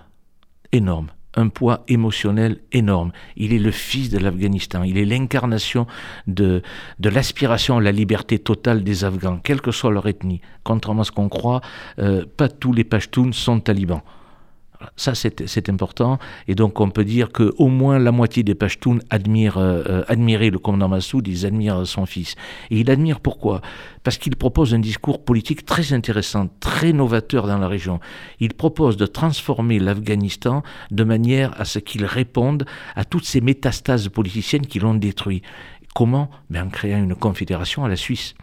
énorme 0.73 1.09
un 1.35 1.49
poids 1.51 1.85
émotionnel 1.87 2.59
énorme. 2.73 3.13
Il 3.37 3.53
est 3.53 3.59
le 3.61 3.71
fils 3.71 4.11
de 4.11 4.19
l'Afghanistan, 4.19 4.83
il 4.83 4.99
est 4.99 5.05
l'incarnation 5.05 5.87
de, 6.27 6.63
de 6.99 7.09
l'aspiration 7.11 7.77
à 7.77 7.81
la 7.81 7.93
liberté 7.93 8.41
totale 8.41 8.83
des 8.83 9.05
Afghans, 9.05 9.39
quelle 9.45 9.61
que 9.61 9.71
soit 9.71 9.93
leur 9.93 10.09
ethnie. 10.09 10.41
Contrairement 10.65 11.03
à 11.03 11.05
ce 11.05 11.13
qu'on 11.13 11.29
croit, 11.29 11.61
euh, 12.01 12.25
pas 12.37 12.49
tous 12.49 12.73
les 12.73 12.83
Pashtuns 12.83 13.33
sont 13.33 13.61
talibans. 13.61 14.03
Ça, 14.95 15.15
c'est 15.15 15.69
important. 15.69 16.19
Et 16.47 16.55
donc, 16.55 16.81
on 16.81 16.91
peut 16.91 17.05
dire 17.05 17.31
qu'au 17.33 17.67
moins 17.67 17.99
la 17.99 18.13
moitié 18.13 18.45
des 18.45 18.55
Pashtuns 18.55 18.99
admirent, 19.11 19.59
euh, 19.59 20.03
admiraient 20.07 20.51
le 20.51 20.59
commandant 20.59 20.89
Massoud, 20.89 21.27
ils 21.27 21.47
admirent 21.47 21.85
son 21.87 22.07
fils. 22.07 22.37
Et 22.71 22.79
il 22.79 22.91
admire 22.91 23.19
pourquoi? 23.19 23.61
Parce 24.05 24.19
qu'il 24.19 24.37
propose 24.37 24.75
un 24.75 24.79
discours 24.79 25.25
politique 25.25 25.67
très 25.67 25.93
intéressant, 25.93 26.49
très 26.61 26.93
novateur 26.93 27.49
dans 27.49 27.59
la 27.59 27.67
région. 27.67 27.99
Il 28.39 28.55
propose 28.55 28.97
de 28.97 29.07
transformer 29.07 29.81
l'Afghanistan 29.81 30.63
de 30.93 31.05
manière 31.05 31.61
à 31.61 31.65
ce 31.65 31.81
qu'il 31.81 32.05
réponde 32.05 32.65
à 32.95 33.05
toutes 33.05 33.25
ces 33.25 33.41
métastases 33.41 34.09
politiciennes 34.09 34.67
qui 34.67 34.79
l'ont 34.79 34.95
détruit. 34.95 35.43
Comment? 35.95 36.31
Ben, 36.51 36.67
En 36.67 36.69
créant 36.69 37.03
une 37.03 37.17
confédération 37.17 37.85
à 37.85 37.89
la 37.89 37.97
Suisse. 37.97 38.35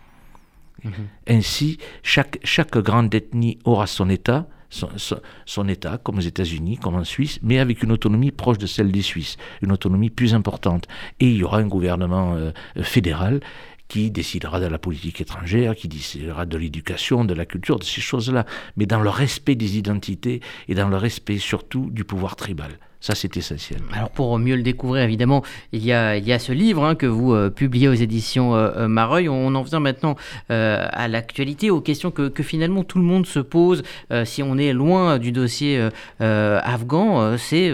Mhm. 0.83 0.91
Ainsi, 1.27 1.77
chaque, 2.03 2.39
chaque 2.43 2.77
grande 2.77 3.13
ethnie 3.15 3.57
aura 3.63 3.87
son 3.87 4.09
État, 4.09 4.47
son, 4.69 5.67
État, 5.67 5.97
comme 5.97 6.17
aux 6.17 6.21
États-Unis, 6.21 6.77
comme 6.77 6.95
en 6.95 7.03
Suisse, 7.03 7.39
mais 7.41 7.59
avec 7.59 7.83
une 7.83 7.91
autonomie 7.91 8.31
proche 8.31 8.57
de 8.57 8.67
celle 8.67 8.91
des 8.91 9.01
Suisses, 9.01 9.37
une 9.61 9.71
autonomie 9.71 10.09
plus 10.09 10.33
importante. 10.33 10.87
Et 11.19 11.29
il 11.29 11.37
y 11.37 11.43
aura 11.43 11.59
un 11.59 11.67
gouvernement 11.67 12.35
euh, 12.35 12.51
fédéral 12.81 13.39
qui 13.87 14.09
décidera 14.09 14.59
de 14.59 14.65
la 14.65 14.79
politique 14.79 15.21
étrangère, 15.21 15.75
qui 15.75 15.87
décidera 15.87 16.45
de 16.45 16.57
l'éducation, 16.57 17.23
de 17.23 17.33
la 17.33 17.45
culture, 17.45 17.77
de 17.77 17.83
ces 17.83 18.01
choses-là, 18.01 18.45
mais 18.77 18.85
dans 18.85 18.99
le 18.99 19.09
respect 19.09 19.55
des 19.55 19.77
identités 19.77 20.41
et 20.67 20.75
dans 20.75 20.89
le 20.89 20.97
respect 20.97 21.37
surtout 21.37 21.89
du 21.91 22.03
pouvoir 22.03 22.35
tribal. 22.35 22.71
Ça, 23.05 23.13
c'est 23.13 23.37
essentiel. 23.37 23.81
Alors, 23.93 24.09
pour 24.09 24.39
mieux 24.39 24.55
le 24.55 24.63
découvrir, 24.63 25.03
évidemment, 25.03 25.43
il 25.71 25.85
y 25.85 25.91
a, 25.91 26.39
ce 26.39 26.51
livre 26.51 26.83
hein, 26.83 26.95
que 26.95 27.05
vous 27.05 27.35
euh, 27.35 27.51
publiez 27.51 27.87
aux 27.87 27.93
éditions 27.93 28.55
euh, 28.55 28.71
euh, 28.77 28.87
Mareuil. 28.87 29.29
On 29.29 29.53
en 29.53 29.61
vient 29.61 29.79
maintenant 29.79 30.15
à 30.49 31.07
l'actualité, 31.07 31.69
aux 31.69 31.81
questions 31.81 32.09
que, 32.09 32.29
que, 32.29 32.41
finalement 32.41 32.83
tout 32.83 32.97
le 32.97 33.03
monde 33.03 33.27
se 33.27 33.39
pose 33.39 33.83
si 34.23 34.41
on 34.41 34.57
est 34.57 34.73
loin 34.73 35.19
du 35.19 35.31
dossier 35.31 35.89
afghan. 36.19 37.37
c'est 37.37 37.73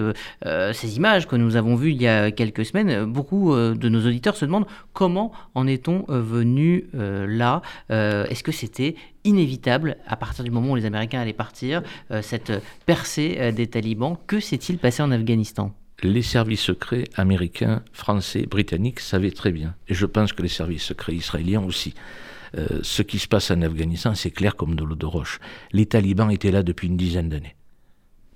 ces 0.73 0.97
images 0.97 1.27
que 1.27 1.35
nous 1.35 1.55
avons 1.55 1.75
vues 1.75 1.91
il 1.91 2.01
y 2.01 2.07
a 2.07 2.31
quelques 2.31 2.65
semaines. 2.65 3.05
Beaucoup 3.05 3.55
de 3.55 3.89
nos 3.89 4.05
auditeurs 4.05 4.35
se 4.35 4.45
demandent 4.45 4.67
comment 4.93 5.31
en 5.55 5.67
est-on 5.67 6.05
venu 6.07 6.87
là 6.93 7.61
Est-ce 7.89 8.43
que 8.43 8.51
c'était 8.51 8.95
inévitable 9.23 9.97
à 10.07 10.15
partir 10.15 10.43
du 10.43 10.51
moment 10.51 10.71
où 10.71 10.75
les 10.75 10.85
Américains 10.85 11.21
allaient 11.21 11.33
partir, 11.33 11.81
euh, 12.11 12.21
cette 12.21 12.51
percée 12.85 13.37
euh, 13.39 13.51
des 13.51 13.67
talibans. 13.67 14.17
Que 14.27 14.39
s'est-il 14.39 14.77
passé 14.77 15.03
en 15.03 15.11
Afghanistan? 15.11 15.73
Les 16.03 16.23
services 16.23 16.61
secrets 16.61 17.03
américains, 17.15 17.83
français, 17.93 18.47
britanniques 18.47 18.99
savaient 18.99 19.31
très 19.31 19.51
bien. 19.51 19.75
Et 19.87 19.93
je 19.93 20.05
pense 20.05 20.33
que 20.33 20.41
les 20.41 20.49
services 20.49 20.83
secrets 20.83 21.13
israéliens 21.13 21.61
aussi. 21.61 21.93
Euh, 22.57 22.79
ce 22.81 23.01
qui 23.01 23.19
se 23.19 23.27
passe 23.27 23.51
en 23.51 23.61
Afghanistan, 23.61 24.15
c'est 24.15 24.31
clair 24.31 24.55
comme 24.55 24.75
de 24.75 24.83
l'eau 24.83 24.95
de 24.95 25.05
roche. 25.05 25.39
Les 25.71 25.85
talibans 25.85 26.31
étaient 26.31 26.51
là 26.51 26.63
depuis 26.63 26.87
une 26.87 26.97
dizaine 26.97 27.29
d'années. 27.29 27.55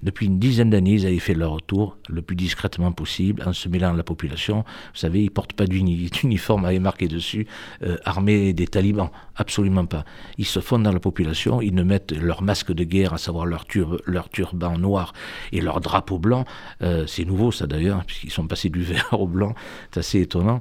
Depuis 0.05 0.27
une 0.27 0.37
dizaine 0.37 0.69
d'années, 0.69 0.93
ils 0.93 1.07
avaient 1.07 1.17
fait 1.17 1.33
leur 1.33 1.53
retour 1.53 1.97
le 2.09 2.21
plus 2.21 2.35
discrètement 2.35 2.91
possible, 2.91 3.41
en 3.43 3.53
se 3.53 3.67
mêlant 3.67 3.91
à 3.91 3.97
la 3.97 4.03
population. 4.03 4.57
Vous 4.57 4.99
savez, 4.99 5.23
ils 5.23 5.31
portent 5.31 5.53
pas 5.53 5.65
d'uniforme 5.67 6.63
avec 6.65 6.79
marqué 6.79 7.07
dessus 7.07 7.47
euh, 7.81 7.97
armée 8.05 8.53
des 8.53 8.67
talibans. 8.67 9.09
Absolument 9.35 9.87
pas. 9.87 10.05
Ils 10.37 10.45
se 10.45 10.59
fondent 10.59 10.83
dans 10.83 10.91
la 10.91 10.99
population, 10.99 11.59
ils 11.59 11.73
ne 11.73 11.81
mettent 11.81 12.11
leur 12.11 12.43
masque 12.43 12.71
de 12.71 12.83
guerre, 12.83 13.13
à 13.13 13.17
savoir 13.17 13.47
leur, 13.47 13.65
leur 14.05 14.29
turban 14.29 14.77
noir 14.77 15.13
et 15.51 15.59
leur 15.59 15.81
drapeau 15.81 16.19
blanc. 16.19 16.45
Euh, 16.83 17.07
c'est 17.07 17.25
nouveau 17.25 17.51
ça 17.51 17.65
d'ailleurs, 17.65 18.05
puisqu'ils 18.05 18.31
sont 18.31 18.45
passés 18.45 18.69
du 18.69 18.81
vert 18.83 19.09
au 19.13 19.25
blanc. 19.25 19.55
C'est 19.91 20.01
assez 20.01 20.21
étonnant. 20.21 20.59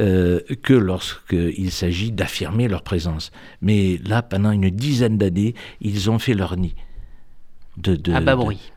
Euh, 0.00 0.40
que 0.62 0.72
lorsqu'il 0.72 1.70
s'agit 1.70 2.12
d'affirmer 2.12 2.66
leur 2.66 2.80
présence. 2.80 3.30
Mais 3.60 4.00
là, 4.06 4.22
pendant 4.22 4.52
une 4.52 4.70
dizaine 4.70 5.18
d'années, 5.18 5.54
ils 5.82 6.10
ont 6.10 6.18
fait 6.18 6.32
leur 6.32 6.56
nid. 6.56 6.74
De, 7.76 7.98
à 8.10 8.22
bas 8.22 8.36
bruit 8.36 8.72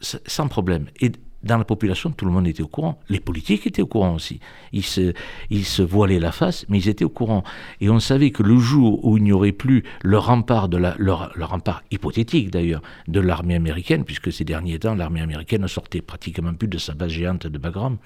sans 0.00 0.48
problème. 0.48 0.86
Et 1.00 1.12
dans 1.42 1.56
la 1.56 1.64
population, 1.64 2.10
tout 2.10 2.24
le 2.24 2.32
monde 2.32 2.48
était 2.48 2.62
au 2.62 2.68
courant. 2.68 2.98
Les 3.08 3.20
politiques 3.20 3.66
étaient 3.66 3.82
au 3.82 3.86
courant 3.86 4.14
aussi. 4.14 4.40
Ils 4.72 4.82
se, 4.82 5.12
ils 5.50 5.64
se 5.64 5.82
voilaient 5.82 6.18
la 6.18 6.32
face, 6.32 6.66
mais 6.68 6.78
ils 6.78 6.88
étaient 6.88 7.04
au 7.04 7.10
courant. 7.10 7.44
Et 7.80 7.90
on 7.90 8.00
savait 8.00 8.30
que 8.30 8.42
le 8.42 8.58
jour 8.58 9.04
où 9.04 9.16
il 9.18 9.22
n'y 9.22 9.32
aurait 9.32 9.52
plus 9.52 9.84
le 10.02 10.18
rempart, 10.18 10.68
de 10.68 10.76
la, 10.76 10.96
le, 10.98 11.12
rempart 11.12 11.84
hypothétique 11.92 12.50
d'ailleurs, 12.50 12.82
de 13.06 13.20
l'armée 13.20 13.54
américaine, 13.54 14.04
puisque 14.04 14.32
ces 14.32 14.44
derniers 14.44 14.80
temps, 14.80 14.96
l'armée 14.96 15.20
américaine 15.20 15.62
ne 15.62 15.68
sortait 15.68 16.02
pratiquement 16.02 16.54
plus 16.54 16.68
de 16.68 16.78
sa 16.78 16.94
base 16.94 17.12
géante 17.12 17.46
de 17.46 17.58
Bagram. 17.58 17.98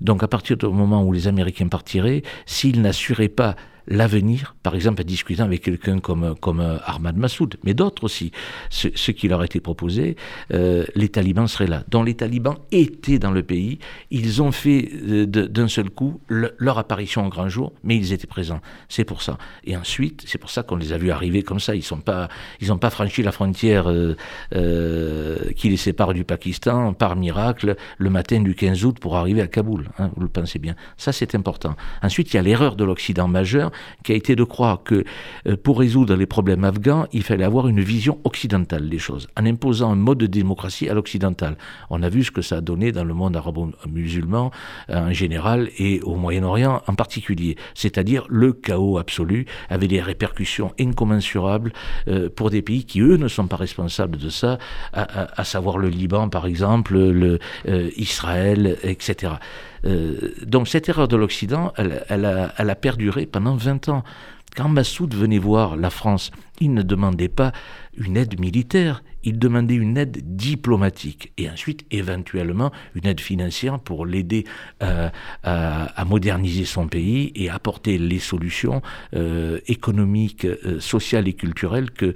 Donc 0.00 0.22
à 0.22 0.28
partir 0.28 0.56
du 0.56 0.66
moment 0.66 1.02
où 1.02 1.12
les 1.12 1.26
Américains 1.26 1.68
partiraient, 1.68 2.22
s'ils 2.46 2.80
n'assuraient 2.80 3.28
pas 3.28 3.56
l'avenir, 3.86 4.54
par 4.62 4.74
exemple 4.74 5.02
en 5.02 5.04
discutant 5.04 5.44
avec 5.44 5.62
quelqu'un 5.62 6.00
comme, 6.00 6.34
comme 6.40 6.60
euh, 6.60 6.78
Ahmad 6.84 7.16
Massoud, 7.16 7.56
mais 7.64 7.74
d'autres 7.74 8.04
aussi, 8.04 8.32
ce, 8.70 9.10
qui 9.10 9.28
leur 9.28 9.40
a 9.40 9.44
été 9.44 9.60
proposé, 9.60 10.16
euh, 10.52 10.84
les 10.94 11.08
talibans 11.08 11.48
seraient 11.48 11.66
là. 11.66 11.84
Donc 11.88 12.06
les 12.06 12.14
talibans 12.14 12.56
étaient 12.70 13.18
dans 13.18 13.30
le 13.30 13.42
pays, 13.42 13.78
ils 14.10 14.42
ont 14.42 14.52
fait 14.52 14.90
euh, 15.08 15.26
d'un 15.26 15.68
seul 15.68 15.90
coup 15.90 16.20
leur 16.28 16.78
apparition 16.78 17.24
en 17.24 17.28
grand 17.28 17.48
jour, 17.48 17.72
mais 17.84 17.96
ils 17.96 18.12
étaient 18.12 18.26
présents. 18.26 18.60
C'est 18.88 19.04
pour 19.04 19.22
ça. 19.22 19.38
Et 19.64 19.76
ensuite, 19.76 20.24
c'est 20.26 20.38
pour 20.38 20.50
ça 20.50 20.62
qu'on 20.62 20.76
les 20.76 20.92
a 20.92 20.98
vus 20.98 21.10
arriver 21.10 21.42
comme 21.42 21.60
ça. 21.60 21.74
Ils 21.74 21.84
n'ont 21.90 22.00
pas, 22.00 22.28
pas 22.80 22.90
franchi 22.90 23.22
la 23.22 23.32
frontière 23.32 23.92
qui 24.50 25.68
les 25.68 25.76
sépare 25.76 26.14
du 26.14 26.24
Pakistan 26.24 26.92
par 26.94 27.16
miracle 27.16 27.76
le 27.98 28.10
matin 28.10 28.40
du 28.40 28.54
15 28.54 28.84
août 28.84 28.98
pour 29.00 29.16
arriver 29.16 29.40
à 29.40 29.46
Kaboul. 29.46 29.88
Hein, 29.98 30.10
vous 30.14 30.22
le 30.22 30.28
pensez 30.28 30.58
bien. 30.58 30.74
Ça, 30.96 31.12
c'est 31.12 31.34
important. 31.34 31.74
Ensuite, 32.02 32.32
il 32.32 32.36
y 32.36 32.38
a 32.38 32.42
l'erreur 32.42 32.76
de 32.76 32.84
l'Occident 32.84 33.28
majeur 33.28 33.71
qui 34.04 34.12
a 34.12 34.14
été 34.14 34.36
de 34.36 34.44
croire 34.44 34.82
que 34.82 35.04
euh, 35.46 35.56
pour 35.56 35.78
résoudre 35.78 36.14
les 36.14 36.26
problèmes 36.26 36.64
afghans, 36.64 37.06
il 37.12 37.22
fallait 37.22 37.44
avoir 37.44 37.68
une 37.68 37.80
vision 37.80 38.18
occidentale 38.24 38.88
des 38.88 38.98
choses, 38.98 39.28
en 39.38 39.46
imposant 39.46 39.92
un 39.92 39.96
mode 39.96 40.18
de 40.18 40.26
démocratie 40.26 40.88
à 40.88 40.94
l'occidental. 40.94 41.56
On 41.90 42.02
a 42.02 42.08
vu 42.08 42.24
ce 42.24 42.30
que 42.30 42.42
ça 42.42 42.56
a 42.56 42.60
donné 42.60 42.92
dans 42.92 43.04
le 43.04 43.14
monde 43.14 43.36
arabo-musulman 43.36 44.50
euh, 44.90 45.08
en 45.08 45.12
général 45.12 45.70
et 45.78 46.00
au 46.02 46.16
Moyen-Orient 46.16 46.82
en 46.86 46.94
particulier, 46.94 47.56
c'est-à-dire 47.74 48.24
le 48.28 48.52
chaos 48.52 48.98
absolu 48.98 49.46
avec 49.68 49.88
des 49.88 50.00
répercussions 50.00 50.72
incommensurables 50.78 51.72
euh, 52.08 52.28
pour 52.28 52.50
des 52.50 52.62
pays 52.62 52.84
qui, 52.84 53.00
eux, 53.00 53.16
ne 53.16 53.28
sont 53.28 53.46
pas 53.46 53.56
responsables 53.56 54.18
de 54.18 54.28
ça, 54.28 54.58
à, 54.92 55.44
savoir 55.44 55.78
le 55.78 55.88
Liban, 55.88 56.28
par 56.28 56.46
exemple, 56.46 56.96
le, 56.96 57.38
Israël, 57.96 58.76
etc. 58.82 59.34
Euh, 59.84 60.34
donc 60.42 60.68
cette 60.68 60.88
erreur 60.88 61.08
de 61.08 61.16
l'Occident, 61.16 61.72
elle, 61.76 62.24
a, 62.24 62.52
elle, 62.56 62.70
a, 62.70 62.74
perduré 62.74 63.26
pendant 63.26 63.56
20 63.56 63.88
ans. 63.88 64.04
Quand 64.54 64.68
Massoud 64.68 65.14
venait 65.14 65.38
voir 65.38 65.76
la 65.76 65.88
France, 65.88 66.30
il 66.60 66.74
ne 66.74 66.82
demandait 66.82 67.30
pas 67.30 67.52
une 67.96 68.18
aide 68.18 68.38
militaire, 68.38 69.02
il 69.24 69.38
demandait 69.38 69.74
une 69.74 69.96
aide 69.96 70.36
diplomatique 70.36 71.32
et 71.38 71.48
ensuite 71.48 71.86
éventuellement 71.90 72.70
une 72.94 73.06
aide 73.06 73.20
financière 73.20 73.78
pour 73.78 74.04
l'aider 74.04 74.44
euh, 74.82 75.08
à, 75.42 76.04
moderniser 76.04 76.64
son 76.64 76.86
pays 76.86 77.32
et 77.34 77.48
apporter 77.48 77.96
les 77.96 78.18
solutions 78.18 78.82
euh, 79.14 79.58
économiques, 79.68 80.44
euh, 80.44 80.80
sociales 80.80 81.28
et 81.28 81.32
culturelles 81.32 81.90
que, 81.90 82.14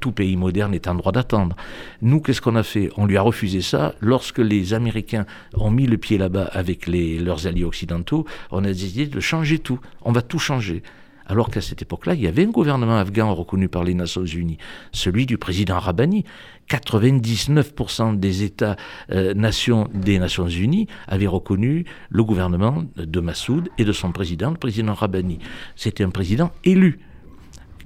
tout 0.00 0.12
pays 0.12 0.36
moderne 0.36 0.74
est 0.74 0.86
en 0.86 0.94
droit 0.94 1.12
d'attendre. 1.12 1.56
Nous, 2.02 2.20
qu'est-ce 2.20 2.42
qu'on 2.42 2.56
a 2.56 2.62
fait? 2.62 2.90
On 2.98 3.06
lui 3.06 3.16
a 3.16 3.22
refusé 3.22 3.62
ça. 3.62 3.94
Lorsque 4.00 4.38
les 4.38 4.74
Américains 4.74 5.24
ont 5.54 5.70
mis 5.70 5.86
le 5.86 5.96
pied 5.96 6.18
là-bas 6.18 6.44
avec 6.52 6.86
leurs 6.86 7.46
alliés 7.46 7.64
occidentaux, 7.64 8.26
on 8.50 8.64
a 8.64 8.68
décidé 8.68 9.06
de 9.06 9.20
changer 9.20 9.58
tout. 9.58 9.80
On 10.02 10.12
va 10.12 10.20
tout 10.20 10.38
changer 10.38 10.82
alors 11.28 11.50
qu'à 11.50 11.60
cette 11.60 11.82
époque-là, 11.82 12.14
il 12.14 12.22
y 12.22 12.26
avait 12.26 12.44
un 12.44 12.50
gouvernement 12.50 12.98
afghan 12.98 13.34
reconnu 13.34 13.68
par 13.68 13.84
les 13.84 13.94
Nations 13.94 14.24
Unies, 14.24 14.58
celui 14.92 15.26
du 15.26 15.38
président 15.38 15.78
Rabani. 15.78 16.24
99% 16.68 18.18
des 18.18 18.42
États-nations 18.42 19.88
euh, 19.94 19.98
des 19.98 20.18
Nations 20.18 20.48
Unies 20.48 20.86
avaient 21.06 21.26
reconnu 21.26 21.86
le 22.10 22.24
gouvernement 22.24 22.84
de 22.96 23.20
Massoud 23.20 23.70
et 23.78 23.84
de 23.84 23.92
son 23.92 24.12
président, 24.12 24.50
le 24.50 24.58
président 24.58 24.92
Rabani. 24.92 25.38
C'était 25.76 26.04
un 26.04 26.10
président 26.10 26.50
élu 26.64 26.98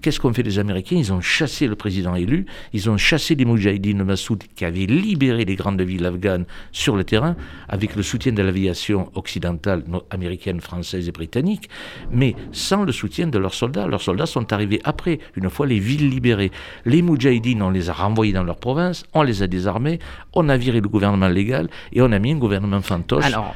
Qu'est-ce 0.02 0.18
qu'ont 0.18 0.32
fait 0.32 0.42
les 0.42 0.58
Américains? 0.58 0.96
Ils 0.96 1.12
ont 1.12 1.20
chassé 1.20 1.68
le 1.68 1.76
président 1.76 2.16
élu, 2.16 2.46
ils 2.72 2.90
ont 2.90 2.96
chassé 2.96 3.36
les 3.36 3.44
Moudjahidines 3.44 3.98
de 3.98 4.02
Massoud 4.02 4.42
qui 4.56 4.64
avaient 4.64 4.86
libéré 4.86 5.44
les 5.44 5.54
grandes 5.54 5.80
villes 5.80 6.04
afghanes 6.04 6.44
sur 6.72 6.96
le 6.96 7.04
terrain, 7.04 7.36
avec 7.68 7.94
le 7.94 8.02
soutien 8.02 8.32
de 8.32 8.42
l'aviation 8.42 9.10
occidentale, 9.14 9.84
américaine, 10.10 10.60
française 10.60 11.08
et 11.08 11.12
britannique, 11.12 11.70
mais 12.10 12.34
sans 12.50 12.82
le 12.82 12.90
soutien 12.90 13.28
de 13.28 13.38
leurs 13.38 13.54
soldats. 13.54 13.86
Leurs 13.86 14.02
soldats 14.02 14.26
sont 14.26 14.52
arrivés 14.52 14.80
après, 14.82 15.20
une 15.36 15.48
fois 15.48 15.66
les 15.66 15.78
villes 15.78 16.08
libérées. 16.08 16.50
Les 16.84 17.00
Moudjahidines, 17.00 17.62
on 17.62 17.70
les 17.70 17.88
a 17.88 17.92
renvoyés 17.92 18.32
dans 18.32 18.44
leur 18.44 18.56
province, 18.56 19.04
on 19.14 19.22
les 19.22 19.42
a 19.42 19.46
désarmés, 19.46 20.00
on 20.34 20.48
a 20.48 20.56
viré 20.56 20.80
le 20.80 20.88
gouvernement 20.88 21.28
légal 21.28 21.68
et 21.92 22.02
on 22.02 22.10
a 22.10 22.18
mis 22.18 22.32
un 22.32 22.38
gouvernement 22.38 22.80
fantoche 22.80 23.24
Alors, 23.24 23.54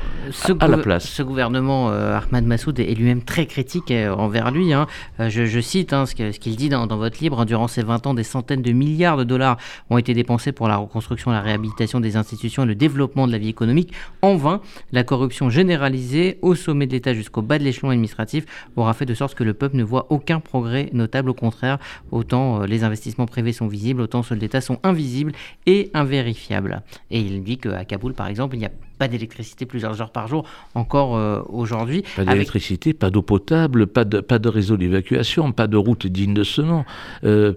à, 0.61 0.69
la 0.69 0.79
place. 0.79 1.09
Ce 1.09 1.23
gouvernement, 1.23 1.91
euh, 1.91 2.19
Ahmad 2.19 2.45
Massoud, 2.45 2.79
est 2.79 2.95
lui-même 2.95 3.23
très 3.23 3.47
critique 3.47 3.91
euh, 3.91 4.15
envers 4.15 4.51
lui. 4.51 4.73
Hein. 4.73 4.87
Euh, 5.21 5.29
je, 5.29 5.61
cite 5.61 5.93
hein, 5.93 6.07
ce 6.07 6.15
qu'il 6.39 6.57
dit 6.57 6.69
dans, 6.69 6.87
votre 6.87 7.21
livre. 7.21 7.45
Durant 7.45 7.69
ces 7.69 7.83
20 7.83 8.07
ans, 8.07 8.15
des 8.15 8.23
centaines 8.23 8.63
de 8.63 8.73
milliards 8.73 9.17
de 9.17 9.25
dollars 9.25 9.59
ont 9.91 9.99
été 9.99 10.15
dépensés 10.15 10.53
pour 10.53 10.69
la 10.69 10.77
reconstruction, 10.77 11.31
la 11.31 11.41
réhabilitation 11.41 12.01
des 12.01 12.17
institutions 12.17 12.63
et 12.65 12.67
le 12.67 12.75
développement 12.75 13.27
de 13.27 13.33
la 13.33 13.39
vie 13.39 13.49
économique. 13.49 13.93
En 14.23 14.37
vain, 14.37 14.61
la 14.93 15.05
corruption 15.05 15.51
généralisée 15.51 16.39
au 16.43 16.55
sommet 16.55 16.87
de 16.87 16.93
l'État 16.93 17.15
jusqu'au 17.15 17.43
bas 17.43 17.59
de 17.59 17.65
l'échelon 17.65 17.91
administratif 17.91 18.47
aura 18.77 18.95
fait 18.95 19.07
de 19.07 19.15
sorte 19.15 19.35
que 19.35 19.45
le 19.45 19.55
peuple 19.55 19.77
ne 19.77 19.85
voit 19.85 20.07
aucun 20.11 20.41
progrès 20.41 20.91
notable. 20.93 21.31
Au 21.31 21.35
contraire, 21.35 21.79
autant 22.11 22.61
les 22.61 22.85
investissements 22.85 23.27
privés 23.27 23.53
sont 23.53 23.69
visibles, 23.69 24.01
autant 24.01 24.23
ceux 24.23 24.37
de 24.37 24.41
l'État 24.41 24.61
sont 24.61 24.79
invisibles 24.83 25.33
et 25.67 25.91
invérifiables. 25.95 26.83
Et 27.11 27.21
il 27.21 27.43
dit 27.43 27.59
qu'à 27.59 27.85
Kaboul, 27.85 28.15
par 28.15 28.29
exemple, 28.29 28.57
il 28.57 28.61
n'y 28.61 28.67
a 28.67 28.71
pas 28.99 29.09
d'électricité 29.09 29.67
plusieurs 29.67 30.01
heures 30.01 30.11
par 30.11 30.29
jour 30.29 30.45
encore 30.75 31.17
euh, 31.17 31.43
aujourd'hui. 31.49 32.05
Pas 32.17 32.25
d'électricité, 32.25 32.95
pas 32.95 33.11
d'eau 33.11 33.23
potable, 33.23 33.87
pas 33.87 34.05
de, 34.05 34.21
pas 34.21 34.39
de 34.39 34.49
réseau 34.49 34.77
d'évacuation, 34.77 35.53
pas 35.53 35.67
de 35.67 35.77
route 35.77 36.07
digne 36.07 36.35
de 36.35 36.45
ce 36.45 36.63
nom, 36.63 36.85
euh, 37.25 37.53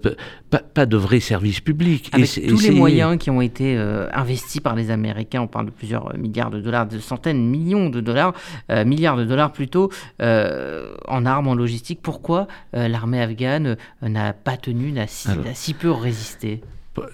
pas, 0.73 0.85
de 0.85 0.97
vrais 0.97 1.19
services 1.19 1.61
publics. 1.61 2.09
Avec 2.13 2.29
tous 2.47 2.61
les 2.61 2.71
moyens 2.71 3.17
qui 3.17 3.29
ont 3.29 3.41
été 3.41 3.77
euh, 3.77 4.07
investis 4.13 4.61
par 4.61 4.75
les 4.75 4.91
Américains, 4.91 5.41
on 5.41 5.47
parle 5.47 5.67
de 5.67 5.71
plusieurs 5.71 6.17
milliards 6.17 6.51
de 6.51 6.59
dollars, 6.59 6.87
de 6.87 6.99
centaines, 6.99 7.45
millions 7.45 7.89
de 7.89 8.01
dollars, 8.01 8.33
milliards 8.85 9.17
de 9.17 9.25
dollars 9.25 9.51
plutôt, 9.51 9.89
en 10.19 11.25
armes, 11.25 11.47
en 11.47 11.55
logistique. 11.55 11.99
Pourquoi 12.01 12.47
l'armée 12.73 13.21
afghane 13.21 13.77
n'a 14.01 14.33
pas 14.33 14.57
tenu, 14.57 14.91
n'a 14.91 15.07
si 15.07 15.73
peu 15.73 15.91
résisté? 15.91 16.61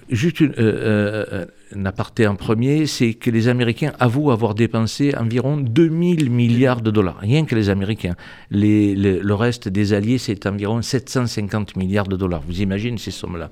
Juste 0.10 0.40
une, 0.40 0.52
euh, 0.58 1.26
euh, 1.32 1.46
un 1.76 1.86
aparté 1.86 2.28
en 2.28 2.36
premier, 2.36 2.86
c'est 2.86 3.14
que 3.14 3.30
les 3.30 3.48
Américains 3.48 3.94
avouent 4.00 4.32
avoir 4.32 4.56
dépensé 4.56 5.16
environ 5.16 5.58
2000 5.58 6.30
milliards 6.30 6.82
de 6.82 6.92
dollars, 6.92 7.18
rien 7.20 7.46
que 7.46 7.56
les 7.56 7.70
Américains. 7.70 8.16
le 8.52 9.34
reste 9.34 9.68
des 9.68 9.94
alliés, 9.94 10.18
c'est 10.18 10.46
environ 10.46 10.82
750 10.82 11.76
milliards 11.76 12.08
de 12.08 12.16
dollars. 12.16 12.42
Vous 12.46 12.62
imaginez 12.62 12.98
ces 12.98 13.12
sommes-là 13.12 13.50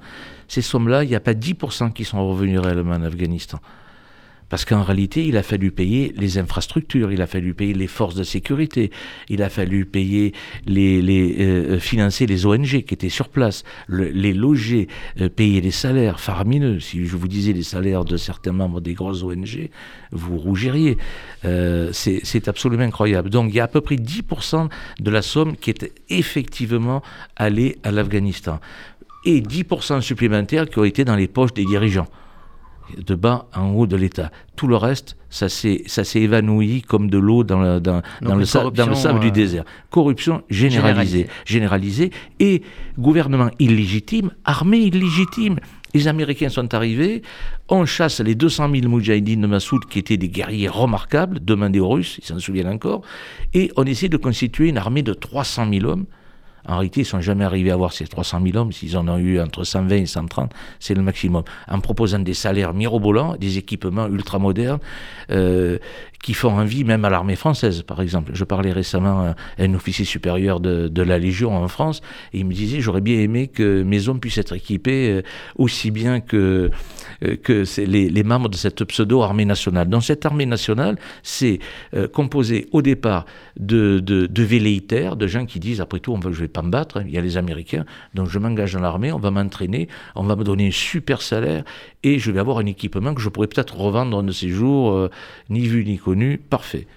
Ces 0.47 0.61
sommes-là, 0.61 1.03
il 1.03 1.09
n'y 1.09 1.15
a 1.15 1.19
pas 1.19 1.33
10% 1.33 1.91
qui 1.93 2.05
sont 2.05 2.27
revenus 2.27 2.59
réellement 2.59 2.95
en 2.95 3.03
Afghanistan. 3.03 3.59
Parce 4.53 4.65
qu'en 4.65 4.83
réalité, 4.83 5.25
il 5.25 5.35
a 5.35 5.41
fallu 5.41 5.71
payer 5.71 6.13
les 6.15 6.37
infrastructures, 6.37 7.11
il 7.11 7.23
a 7.23 7.25
fallu 7.25 7.55
payer 7.55 7.73
les 7.73 7.87
forces 7.87 8.13
de 8.13 8.21
sécurité, 8.21 8.91
il 9.27 9.41
a 9.41 9.49
fallu 9.49 9.87
payer 9.87 10.31
les, 10.67 11.01
les 11.01 11.37
euh, 11.39 11.79
financer 11.79 12.27
les 12.27 12.45
ONG 12.45 12.83
qui 12.83 12.93
étaient 12.93 13.09
sur 13.09 13.29
place, 13.29 13.63
les 13.89 14.31
loger, 14.31 14.89
euh, 15.19 15.27
payer 15.27 15.59
les 15.59 15.71
salaires 15.71 16.19
faramineux. 16.19 16.79
Si 16.79 17.03
je 17.03 17.17
vous 17.17 17.27
disais 17.27 17.51
les 17.51 17.63
salaires 17.63 18.05
de 18.05 18.15
certains 18.15 18.51
membres 18.51 18.79
des 18.79 18.93
grosses 18.93 19.23
ONG, 19.23 19.71
vous 20.11 20.37
rougiriez. 20.37 20.99
Euh, 21.45 21.89
c'est 21.91 22.47
absolument 22.47 22.83
incroyable. 22.83 23.31
Donc 23.31 23.49
il 23.49 23.55
y 23.55 23.59
a 23.59 23.63
à 23.63 23.67
peu 23.67 23.81
près 23.81 23.95
10% 23.95 24.69
de 24.99 25.09
la 25.09 25.23
somme 25.23 25.57
qui 25.57 25.71
est 25.71 25.91
effectivement 26.11 27.01
allée 27.37 27.79
à 27.81 27.89
l'Afghanistan. 27.89 28.59
Et 29.25 29.41
10% 29.41 30.01
supplémentaires 30.01 30.69
qui 30.69 30.77
ont 30.77 30.83
été 30.83 31.05
dans 31.05 31.15
les 31.15 31.27
poches 31.27 31.55
des 31.55 31.65
dirigeants 31.65 32.07
de 32.97 33.15
bas 33.15 33.47
en 33.55 33.71
haut 33.71 33.87
de 33.87 33.95
l'État. 33.95 34.31
Tout 34.55 34.67
le 34.67 34.75
reste, 34.75 35.17
ça 35.29 35.49
s'est 35.49 35.83
évanoui 36.15 36.81
comme 36.81 37.09
de 37.09 37.17
l'eau 37.17 37.43
dans, 37.43 37.59
le, 37.59 37.79
dans, 37.79 38.01
dans, 38.21 38.35
le, 38.35 38.45
sable 38.45 39.19
du 39.19 39.27
euh, 39.27 39.31
désert. 39.31 39.63
Corruption 39.89 40.43
généralisée, 40.49 41.27
généralisée 41.45 42.11
et 42.39 42.61
gouvernement 42.97 43.49
illégitime, 43.59 44.31
armée 44.45 44.79
illégitime. 44.79 45.57
Les 45.95 46.07
Américains 46.07 46.49
sont 46.49 46.73
arrivés, 46.73 47.21
on 47.69 47.85
chasse 47.85 48.19
les 48.19 48.33
200 48.33 48.71
000 48.73 48.87
Moudjahidines 48.89 49.41
de 49.41 49.47
Massoud 49.47 49.85
qui 49.85 49.99
étaient 49.99 50.17
des 50.17 50.29
guerriers 50.29 50.67
remarquables, 50.67 51.43
demandés 51.43 51.79
aux 51.79 51.89
Russes, 51.89 52.17
ils 52.19 52.25
s'en 52.25 52.39
souviennent 52.39 52.67
encore, 52.67 53.03
et 53.53 53.71
on 53.77 53.83
essaie 53.83 54.09
de 54.09 54.17
constituer 54.17 54.69
une 54.69 54.79
armée 54.79 55.03
de 55.03 55.13
300 55.13 55.67
000 55.71 55.85
hommes 55.85 56.05
en 56.67 56.75
réalité, 56.75 57.01
ils 57.01 57.03
ne 57.03 57.07
sont 57.07 57.21
jamais 57.21 57.43
arrivés 57.43 57.71
à 57.71 57.73
avoir 57.73 57.91
ces 57.91 58.07
300 58.07 58.39
000 58.43 58.57
hommes. 58.57 58.71
S'ils 58.71 58.97
en 58.97 59.07
ont 59.07 59.17
eu 59.17 59.39
entre 59.39 59.63
120 59.63 59.95
et 59.95 60.05
130, 60.05 60.51
c'est 60.79 60.93
le 60.93 61.01
maximum. 61.01 61.43
En 61.67 61.79
proposant 61.79 62.19
des 62.19 62.33
salaires 62.33 62.73
mirobolants, 62.73 63.35
des 63.35 63.57
équipements 63.57 64.07
ultra 64.07 64.39
modernes, 64.39 64.79
euh, 65.31 65.77
qui 66.23 66.33
font 66.33 66.57
envie 66.57 66.85
même 66.85 67.03
à 67.03 67.09
l'armée 67.09 67.35
française, 67.35 67.81
par 67.81 68.01
exemple. 68.01 68.31
Je 68.33 68.45
parlais 68.45 68.71
récemment 68.71 69.23
à 69.23 69.35
un 69.59 69.73
officier 69.73 70.05
supérieur 70.05 70.61
de, 70.61 71.01
la 71.03 71.19
Légion 71.19 71.57
en 71.57 71.67
France, 71.67 72.01
et 72.31 72.39
il 72.39 72.45
me 72.45 72.53
disait, 72.53 72.79
j'aurais 72.79 73.01
bien 73.01 73.19
aimé 73.19 73.49
que 73.49 73.83
mes 73.83 74.07
hommes 74.07 74.21
puissent 74.21 74.37
être 74.37 74.53
équipés 74.53 75.09
euh, 75.09 75.21
aussi 75.57 75.91
bien 75.91 76.21
que, 76.21 76.71
euh, 77.23 77.65
les, 77.85 78.23
membres 78.23 78.47
de 78.47 78.55
cette 78.55 78.85
pseudo-armée 78.85 79.43
nationale. 79.43 79.89
Dans 79.89 79.99
cette 79.99 80.25
armée 80.25 80.45
nationale, 80.45 80.97
c'est 81.23 81.59
composé 82.13 82.67
au 82.71 82.81
départ 82.81 83.25
de, 83.59 83.99
de, 83.99 84.27
de 84.27 85.15
de 85.15 85.27
gens 85.27 85.45
qui 85.45 85.59
disent, 85.59 85.81
après 85.81 85.99
tout, 85.99 86.13
on 86.13 86.19
veut, 86.19 86.31
vais 86.31 86.47
pas 86.53 86.61
me 86.61 86.69
battre, 86.69 86.97
hein. 86.97 87.03
il 87.05 87.13
y 87.13 87.17
a 87.17 87.21
les 87.21 87.37
Américains, 87.37 87.85
donc 88.13 88.29
je 88.29 88.39
m'engage 88.39 88.73
dans 88.73 88.79
l'armée, 88.79 89.11
on 89.11 89.19
va 89.19 89.31
m'entraîner, 89.31 89.87
on 90.15 90.23
va 90.23 90.35
me 90.35 90.43
donner 90.43 90.67
un 90.67 90.71
super 90.71 91.21
salaire 91.21 91.63
et 92.03 92.19
je 92.19 92.31
vais 92.31 92.39
avoir 92.39 92.59
un 92.59 92.65
équipement 92.65 93.13
que 93.13 93.21
je 93.21 93.29
pourrais 93.29 93.47
peut-être 93.47 93.75
revendre 93.75 94.17
un 94.17 94.23
de 94.23 94.31
ces 94.31 94.49
jours, 94.49 94.91
euh, 94.91 95.09
ni 95.49 95.67
vu 95.67 95.83
ni 95.83 95.97
connu, 95.97 96.37
parfait. 96.37 96.87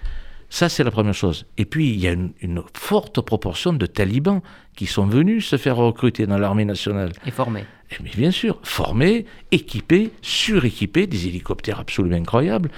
Ça, 0.49 0.69
c'est 0.69 0.83
la 0.83 0.91
première 0.91 1.13
chose. 1.13 1.45
Et 1.57 1.65
puis, 1.65 1.89
il 1.89 1.99
y 1.99 2.07
a 2.07 2.11
une, 2.11 2.61
forte 2.73 3.21
proportion 3.21 3.73
de 3.73 3.85
talibans 3.85 4.41
qui 4.75 4.85
sont 4.85 5.05
venus 5.05 5.45
se 5.45 5.57
faire 5.57 5.75
recruter 5.75 6.25
dans 6.25 6.37
l'armée 6.37 6.65
nationale. 6.65 7.11
Et 7.25 7.31
formés. 7.31 7.65
Mais 8.03 8.11
bien 8.15 8.31
sûr, 8.31 8.59
formés, 8.63 9.25
équipés, 9.51 10.11
suréquipés, 10.21 11.07
des 11.07 11.27
hélicoptères 11.27 11.79
absolument 11.79 12.17
incroyables, 12.17 12.69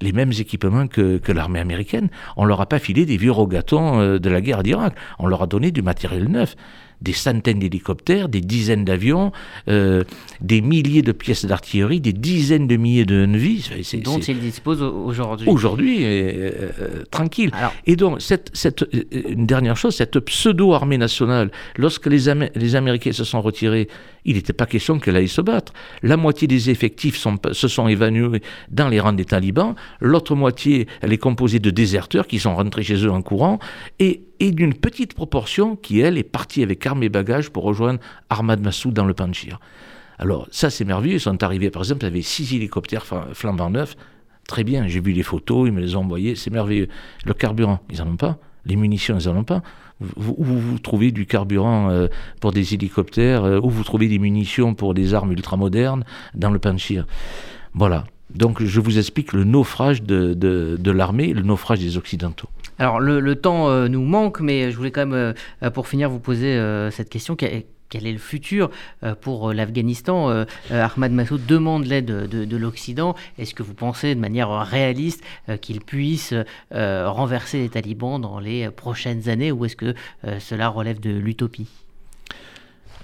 les 0.00 0.12
mêmes 0.12 0.32
équipements 0.32 0.86
que, 0.86 1.18
que 1.18 1.32
l'armée 1.32 1.60
américaine. 1.60 2.08
On 2.36 2.44
leur 2.44 2.60
a 2.60 2.66
pas 2.66 2.78
filé 2.78 3.06
des 3.06 3.16
vieux 3.16 3.32
rogatons 3.32 4.00
euh, 4.00 4.18
de 4.18 4.30
la 4.30 4.40
guerre 4.40 4.62
d'Irak. 4.62 4.94
On 5.18 5.26
leur 5.26 5.42
a 5.42 5.46
donné 5.46 5.70
du 5.70 5.82
matériel 5.82 6.28
neuf 6.28 6.56
des 7.04 7.12
centaines 7.12 7.58
d'hélicoptères, 7.58 8.28
des 8.28 8.40
dizaines 8.40 8.84
d'avions, 8.84 9.30
euh, 9.68 10.02
des 10.40 10.60
milliers 10.60 11.02
de 11.02 11.12
pièces 11.12 11.44
d'artillerie, 11.44 12.00
des 12.00 12.12
dizaines 12.12 12.66
de 12.66 12.76
milliers 12.76 13.04
de 13.04 13.26
Envy. 13.26 13.70
Dont 14.02 14.18
ils 14.18 14.40
disposent 14.40 14.82
aujourd'hui. 14.82 15.48
Aujourd'hui, 15.48 16.04
euh, 16.04 16.50
euh, 16.80 17.02
tranquille. 17.10 17.50
Et 17.86 17.96
donc, 17.96 18.20
cette, 18.20 18.50
cette, 18.54 18.84
une 19.12 19.46
dernière 19.46 19.76
chose, 19.76 19.94
cette 19.94 20.18
pseudo-armée 20.18 20.98
nationale, 20.98 21.50
lorsque 21.76 22.06
les, 22.06 22.32
les 22.54 22.76
Américains 22.76 23.12
se 23.12 23.24
sont 23.24 23.42
retirés, 23.42 23.88
il 24.24 24.36
n'était 24.36 24.54
pas 24.54 24.66
question 24.66 24.98
qu'elle 24.98 25.16
aille 25.16 25.28
se 25.28 25.42
battre. 25.42 25.72
La 26.02 26.16
moitié 26.16 26.48
des 26.48 26.70
effectifs 26.70 27.16
sont, 27.16 27.36
se 27.52 27.68
sont 27.68 27.86
évanouis 27.88 28.40
dans 28.70 28.88
les 28.88 29.00
rangs 29.00 29.12
des 29.12 29.24
talibans, 29.24 29.74
l'autre 30.00 30.34
moitié, 30.34 30.86
elle 31.02 31.12
est 31.12 31.18
composée 31.18 31.58
de 31.58 31.70
déserteurs 31.70 32.26
qui 32.26 32.38
sont 32.38 32.54
rentrés 32.54 32.82
chez 32.82 33.04
eux 33.04 33.10
en 33.10 33.22
courant, 33.22 33.58
et 33.98 34.22
et 34.44 34.52
d'une 34.52 34.74
petite 34.74 35.14
proportion 35.14 35.74
qui, 35.74 36.00
elle, 36.00 36.18
est 36.18 36.22
partie 36.22 36.62
avec 36.62 36.84
armes 36.84 37.02
et 37.02 37.08
bagages 37.08 37.48
pour 37.48 37.64
rejoindre 37.64 37.98
Ahmad 38.28 38.60
Massoud 38.60 38.92
dans 38.92 39.06
le 39.06 39.14
Panjshir. 39.14 39.58
Alors, 40.18 40.46
ça, 40.50 40.68
c'est 40.68 40.84
merveilleux. 40.84 41.14
Ils 41.14 41.20
sont 41.20 41.42
arrivés, 41.42 41.70
par 41.70 41.80
exemple, 41.80 42.04
avait 42.04 42.20
six 42.20 42.54
hélicoptères 42.54 43.06
flambant 43.32 43.70
neufs. 43.70 43.96
Très 44.46 44.62
bien, 44.62 44.86
j'ai 44.86 45.00
vu 45.00 45.12
les 45.12 45.22
photos, 45.22 45.66
ils 45.66 45.72
me 45.72 45.80
les 45.80 45.96
ont 45.96 46.00
envoyés, 46.00 46.34
c'est 46.34 46.50
merveilleux. 46.50 46.88
Le 47.24 47.32
carburant, 47.32 47.80
ils 47.90 47.96
n'en 48.00 48.10
ont 48.10 48.16
pas. 48.16 48.36
Les 48.66 48.76
munitions, 48.76 49.18
ils 49.18 49.28
n'en 49.30 49.38
ont 49.38 49.44
pas. 49.44 49.62
Où 50.02 50.44
vous, 50.44 50.78
trouvez 50.78 51.10
du 51.10 51.24
carburant 51.24 51.88
euh, 51.88 52.08
pour 52.42 52.52
des 52.52 52.74
hélicoptères, 52.74 53.44
euh, 53.44 53.60
où 53.62 53.70
vous 53.70 53.82
trouvez 53.82 54.08
des 54.08 54.18
munitions 54.18 54.74
pour 54.74 54.92
des 54.92 55.14
armes 55.14 55.32
ultramodernes 55.32 56.04
dans 56.34 56.50
le 56.50 56.58
Panjshir. 56.58 57.06
Voilà. 57.72 58.04
Donc, 58.34 58.62
je 58.62 58.80
vous 58.80 58.98
explique 58.98 59.32
le 59.32 59.44
naufrage 59.44 60.02
de, 60.02 60.90
l'armée, 60.90 61.32
le 61.32 61.42
naufrage 61.42 61.78
des 61.78 61.96
Occidentaux. 61.96 62.48
Alors 62.78 62.98
le, 62.98 63.34
temps 63.36 63.68
euh, 63.68 63.86
nous 63.86 64.02
manque, 64.02 64.40
mais 64.40 64.72
je 64.72 64.76
voulais 64.76 64.90
quand 64.90 65.06
même, 65.06 65.34
euh, 65.62 65.70
pour 65.70 65.86
finir, 65.86 66.10
vous 66.10 66.18
poser 66.18 66.56
euh, 66.56 66.90
cette 66.90 67.08
question. 67.08 67.36
Quel 67.36 68.06
est 68.08 68.12
le 68.12 68.18
futur 68.18 68.70
pour 69.20 69.52
l'Afghanistan 69.52 70.44
Ahmad 70.70 71.12
Massoud 71.12 71.46
demande 71.46 71.84
l'aide 71.84 72.06
de, 72.06 72.56
l'Occident. 72.56 73.14
Est-ce 73.38 73.54
que 73.54 73.62
vous 73.62 73.74
pensez 73.74 74.16
de 74.16 74.20
manière 74.20 74.50
réaliste 74.50 75.22
qu'il 75.60 75.80
puisse 75.80 76.34
renverser 76.72 77.58
les 77.58 77.68
talibans 77.68 78.20
dans 78.20 78.40
les 78.40 78.68
prochaines 78.70 79.28
années 79.28 79.52
ou 79.52 79.64
est-ce 79.64 79.76
que 79.76 79.94
cela 80.40 80.70
relève 80.70 80.98
de 80.98 81.10
l'utopie? 81.10 81.68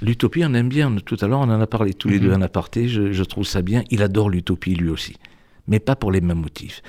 L'utopie, 0.02 0.44
on 0.44 0.54
aime 0.54 0.68
bien. 0.68 0.94
Tout 1.04 1.16
à 1.20 1.26
l'heure, 1.26 1.40
on 1.40 1.50
en 1.50 1.60
a 1.60 1.66
parlé 1.66 1.94
tous 1.94 2.08
les 2.08 2.18
mhm. 2.18 2.26
deux 2.26 2.32
en 2.32 2.42
aparté. 2.42 2.88
Je, 2.88 3.12
je 3.12 3.24
trouve 3.24 3.44
ça 3.44 3.62
bien. 3.62 3.82
Il 3.90 4.02
adore 4.02 4.30
l'utopie 4.30 4.74
lui 4.74 4.88
aussi, 4.88 5.16
mais 5.68 5.78
pas 5.80 5.96
pour 5.96 6.12
les 6.12 6.20
mêmes 6.20 6.40
motifs. 6.40 6.82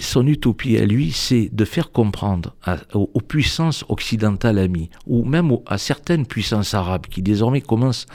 Son 0.00 0.26
utopie 0.26 0.76
à 0.76 0.84
lui, 0.84 1.12
c'est 1.12 1.48
de 1.52 1.64
faire 1.64 1.90
comprendre 1.90 2.54
aux, 2.94 3.20
puissances 3.20 3.84
occidentales 3.88 4.58
amies, 4.58 4.90
ou 5.06 5.24
même 5.24 5.52
à 5.66 5.78
certaines 5.78 6.26
puissances 6.26 6.74
arabes 6.74 7.06
qui 7.06 7.22
désormais 7.22 7.60
commencent 7.60 8.06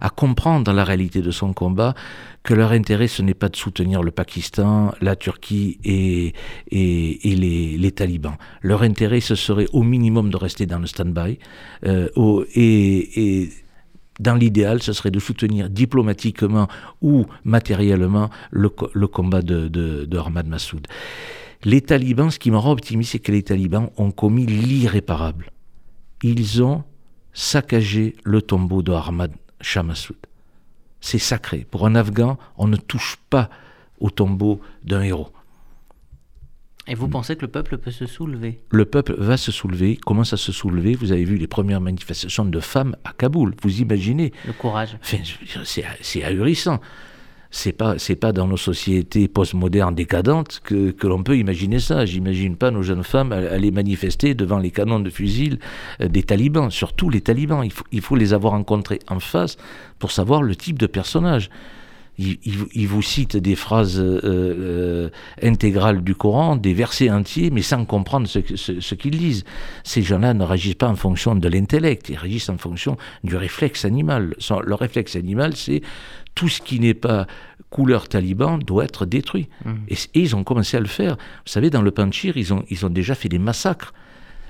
à 0.00 0.10
comprendre 0.10 0.72
la 0.72 0.84
réalité 0.84 1.22
de 1.22 1.30
son 1.30 1.52
combat, 1.52 1.94
que 2.42 2.52
leur 2.52 2.72
intérêt, 2.72 3.08
ce 3.08 3.22
n'est 3.22 3.34
pas 3.34 3.48
de 3.48 3.56
soutenir 3.56 4.02
le 4.02 4.10
Pakistan, 4.10 4.92
la 5.00 5.16
Turquie 5.16 5.78
et, 5.82 6.34
les, 6.70 7.92
talibans. 7.92 8.36
Leur 8.60 8.82
intérêt, 8.82 9.20
ce 9.20 9.34
serait 9.34 9.68
au 9.72 9.82
minimum 9.82 10.30
de 10.30 10.36
rester 10.36 10.66
dans 10.66 10.78
le 10.78 10.86
stand-by. 10.86 11.38
Euh, 11.86 12.08
et, 12.54 13.48
dans 14.20 14.34
l'idéal, 14.34 14.82
ce 14.82 14.92
serait 14.92 15.10
de 15.10 15.18
soutenir 15.18 15.68
diplomatiquement 15.68 16.68
ou 17.02 17.26
matériellement 17.44 18.30
le, 18.50 18.68
combat 18.68 19.42
de, 19.42 20.16
Ahmad 20.16 20.46
Massoud. 20.46 20.86
Les 21.64 21.80
talibans, 21.80 22.30
ce 22.30 22.38
qui 22.38 22.50
me 22.50 22.58
rend 22.58 22.72
optimiste, 22.72 23.12
c'est 23.12 23.18
que 23.18 23.32
les 23.32 23.42
talibans 23.42 23.90
ont 23.96 24.10
commis 24.10 24.46
l'irréparable. 24.46 25.50
Ils 26.22 26.62
ont 26.62 26.84
saccagé 27.32 28.16
le 28.24 28.42
tombeau 28.42 28.82
de 28.82 28.92
Ahmad 28.92 29.32
Shah 29.60 29.82
Massoud. 29.82 30.16
C'est 31.00 31.18
sacré. 31.18 31.66
Pour 31.70 31.86
un 31.86 31.94
Afghan, 31.94 32.38
on 32.56 32.68
ne 32.68 32.76
touche 32.76 33.18
pas 33.30 33.50
au 33.98 34.10
tombeau 34.10 34.60
d'un 34.84 35.02
héros. 35.02 35.32
Et 36.86 36.94
vous 36.94 37.08
pensez 37.08 37.36
que 37.36 37.42
le 37.42 37.50
peuple 37.50 37.78
peut 37.78 37.90
se 37.90 38.04
soulever? 38.06 38.60
Le 38.70 38.84
peuple 38.84 39.14
va 39.16 39.36
se 39.36 39.50
soulever, 39.50 39.96
commence 39.96 40.34
à 40.34 40.36
se 40.36 40.52
soulever? 40.52 40.94
Vous 40.94 41.12
avez 41.12 41.24
vu 41.24 41.36
les 41.36 41.46
premières 41.46 41.80
manifestations 41.80 42.44
de 42.44 42.60
femmes 42.60 42.94
à 43.04 43.12
Kaboul. 43.12 43.54
Vous 43.62 43.80
imaginez 43.80 44.32
Le 44.46 44.52
courage. 44.52 44.98
Enfin, 45.02 45.18
c'est 46.02 46.24
ahurissant. 46.24 46.80
C'est 47.50 47.72
pas, 47.72 47.98
c'est 47.98 48.16
pas 48.16 48.32
dans 48.32 48.48
nos 48.48 48.56
sociétés 48.56 49.28
postmodernes 49.28 49.94
décadentes 49.94 50.60
que, 50.64 50.90
que 50.90 51.06
l'on 51.06 51.22
peut 51.22 51.38
imaginer 51.38 51.78
ça. 51.78 52.04
J'imagine 52.04 52.56
pas 52.56 52.72
nos 52.72 52.82
jeunes 52.82 53.04
femmes 53.04 53.30
aller 53.30 53.70
manifester 53.70 54.34
devant 54.34 54.58
les 54.58 54.72
canons 54.72 54.98
de 54.98 55.08
fusil 55.08 55.60
euh, 56.00 56.08
des 56.08 56.24
talibans, 56.24 56.68
surtout 56.70 57.10
les 57.10 57.20
talibans. 57.20 57.62
Il 57.64 57.72
faut, 57.72 57.84
il 57.92 58.00
faut 58.00 58.16
les 58.16 58.34
avoir 58.34 58.54
rencontrés 58.54 58.98
en 59.08 59.20
face 59.20 59.56
pour 60.00 60.10
savoir 60.10 60.42
le 60.42 60.56
type 60.56 60.80
de 60.80 60.88
personnage 60.88 61.48
il, 62.18 62.86
vous 62.86 63.02
cite 63.02 63.36
des 63.36 63.56
phrases 63.56 63.98
euh, 63.98 64.20
euh, 64.24 65.10
intégrales 65.42 66.02
du 66.02 66.14
Coran, 66.14 66.56
des 66.56 66.72
versets 66.72 67.10
entiers, 67.10 67.50
mais 67.50 67.62
sans 67.62 67.84
comprendre 67.84 68.28
ce, 68.28 68.40
ce, 68.56 68.94
qu'ils 68.94 69.18
disent. 69.18 69.44
Ces 69.82 70.02
gens-là 70.02 70.34
ne 70.34 70.44
réagissent 70.44 70.74
pas 70.74 70.88
en 70.88 70.96
fonction 70.96 71.34
de 71.34 71.48
l'intellect, 71.48 72.08
ils 72.08 72.16
réagissent 72.16 72.50
en 72.50 72.58
fonction 72.58 72.96
du 73.24 73.36
réflexe 73.36 73.84
animal. 73.84 74.34
Le 74.64 74.74
réflexe 74.74 75.16
animal, 75.16 75.56
c'est 75.56 75.82
tout 76.34 76.48
ce 76.48 76.60
qui 76.60 76.80
n'est 76.80 76.94
pas 76.94 77.26
couleur 77.70 78.08
taliban 78.08 78.58
doit 78.58 78.84
être 78.84 79.04
détruit. 79.04 79.48
Mmh. 79.64 79.72
Et, 79.88 79.96
ils 80.14 80.36
ont 80.36 80.44
commencé 80.44 80.76
à 80.76 80.80
le 80.80 80.86
faire. 80.86 81.16
Vous 81.16 81.52
savez, 81.52 81.70
dans 81.70 81.82
le 81.82 81.90
Panchir, 81.90 82.36
ils 82.36 82.52
ont, 82.54 82.64
ils 82.70 82.86
ont 82.86 82.90
déjà 82.90 83.16
fait 83.16 83.28
des 83.28 83.40
massacres 83.40 83.92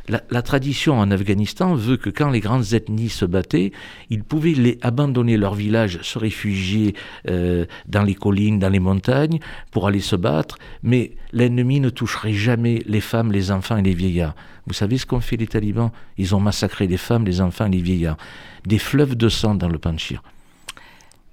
la, 0.08 0.42
tradition 0.42 0.98
en 0.98 1.10
Afghanistan 1.10 1.74
veut 1.74 1.96
que 1.96 2.10
quand 2.10 2.28
les 2.30 2.40
grandes 2.40 2.74
ethnies 2.74 3.08
se 3.08 3.24
battaient, 3.24 3.72
ils 4.10 4.22
pouvaient 4.22 4.52
les 4.52 4.78
abandonner 4.82 5.36
leur 5.36 5.54
village, 5.54 5.98
se 6.02 6.18
réfugier 6.18 6.94
euh, 7.28 7.64
dans 7.86 8.02
les 8.02 8.14
collines, 8.14 8.58
dans 8.58 8.68
les 8.68 8.80
montagnes, 8.80 9.38
pour 9.70 9.86
aller 9.86 10.00
se 10.00 10.16
battre, 10.16 10.58
mais 10.82 11.12
l'ennemi 11.32 11.80
ne 11.80 11.88
toucherait 11.90 12.34
jamais 12.34 12.82
les 12.86 13.00
femmes, 13.00 13.32
les 13.32 13.50
enfants 13.50 13.78
et 13.78 13.82
les 13.82 13.94
vieillards. 13.94 14.34
Vous 14.66 14.74
savez 14.74 14.98
ce 14.98 15.06
qu'ont 15.06 15.20
fait 15.20 15.36
les 15.36 15.46
talibans? 15.46 15.90
Ils 16.18 16.34
ont 16.34 16.40
massacré 16.40 16.86
les 16.86 16.96
femmes, 16.96 17.24
les 17.24 17.40
enfants 17.40 17.66
et 17.66 17.70
les 17.70 17.82
vieillards. 17.82 18.18
Des 18.66 18.78
fleuves 18.78 19.14
de 19.14 19.28
sang 19.28 19.54
dans 19.54 19.68
le 19.68 19.78
Panchir. 19.78 20.22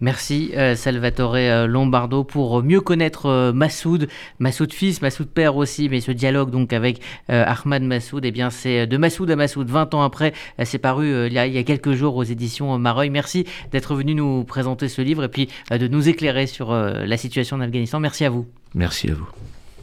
Merci 0.01 0.51
euh, 0.57 0.75
Salvatore 0.75 1.35
euh, 1.35 1.67
Lombardo 1.67 2.23
pour 2.23 2.63
mieux 2.63 2.81
connaître 2.81 3.27
euh, 3.27 3.53
Massoud, 3.53 4.07
Massoud 4.39 4.73
fils, 4.73 5.01
Massoud 5.03 5.27
père 5.27 5.55
aussi, 5.55 5.89
mais 5.89 6.01
ce 6.01 6.11
dialogue 6.11 6.49
donc 6.49 6.73
avec 6.73 6.99
Ahmad 7.29 7.83
Massoud, 7.83 8.25
eh 8.25 8.31
bien 8.31 8.49
c'est 8.49 8.87
de 8.87 8.97
Massoud 8.97 9.29
à 9.29 9.35
Massoud, 9.35 9.69
20 9.69 9.93
ans 9.93 10.01
après, 10.01 10.33
c'est 10.63 10.79
paru 10.79 11.27
il 11.27 11.33
y, 11.33 11.37
a, 11.37 11.63
quelques 11.63 11.93
jours 11.93 12.15
aux 12.15 12.23
éditions 12.23 12.77
Mareuil. 12.79 13.09
Merci 13.09 13.45
d'être 13.71 13.95
venu 13.95 14.15
nous 14.15 14.43
présenter 14.43 14.89
ce 14.89 15.01
livre 15.01 15.23
et 15.23 15.29
puis 15.29 15.49
de 15.69 15.87
nous 15.87 16.09
éclairer 16.09 16.47
sur 16.47 16.73
la 16.73 17.17
situation 17.17 17.57
en 17.57 17.61
Afghanistan. 17.61 17.99
Merci 17.99 18.25
à 18.25 18.29
vous. 18.29 18.47
Merci 18.73 19.11
à 19.11 19.13
vous. 19.13 19.27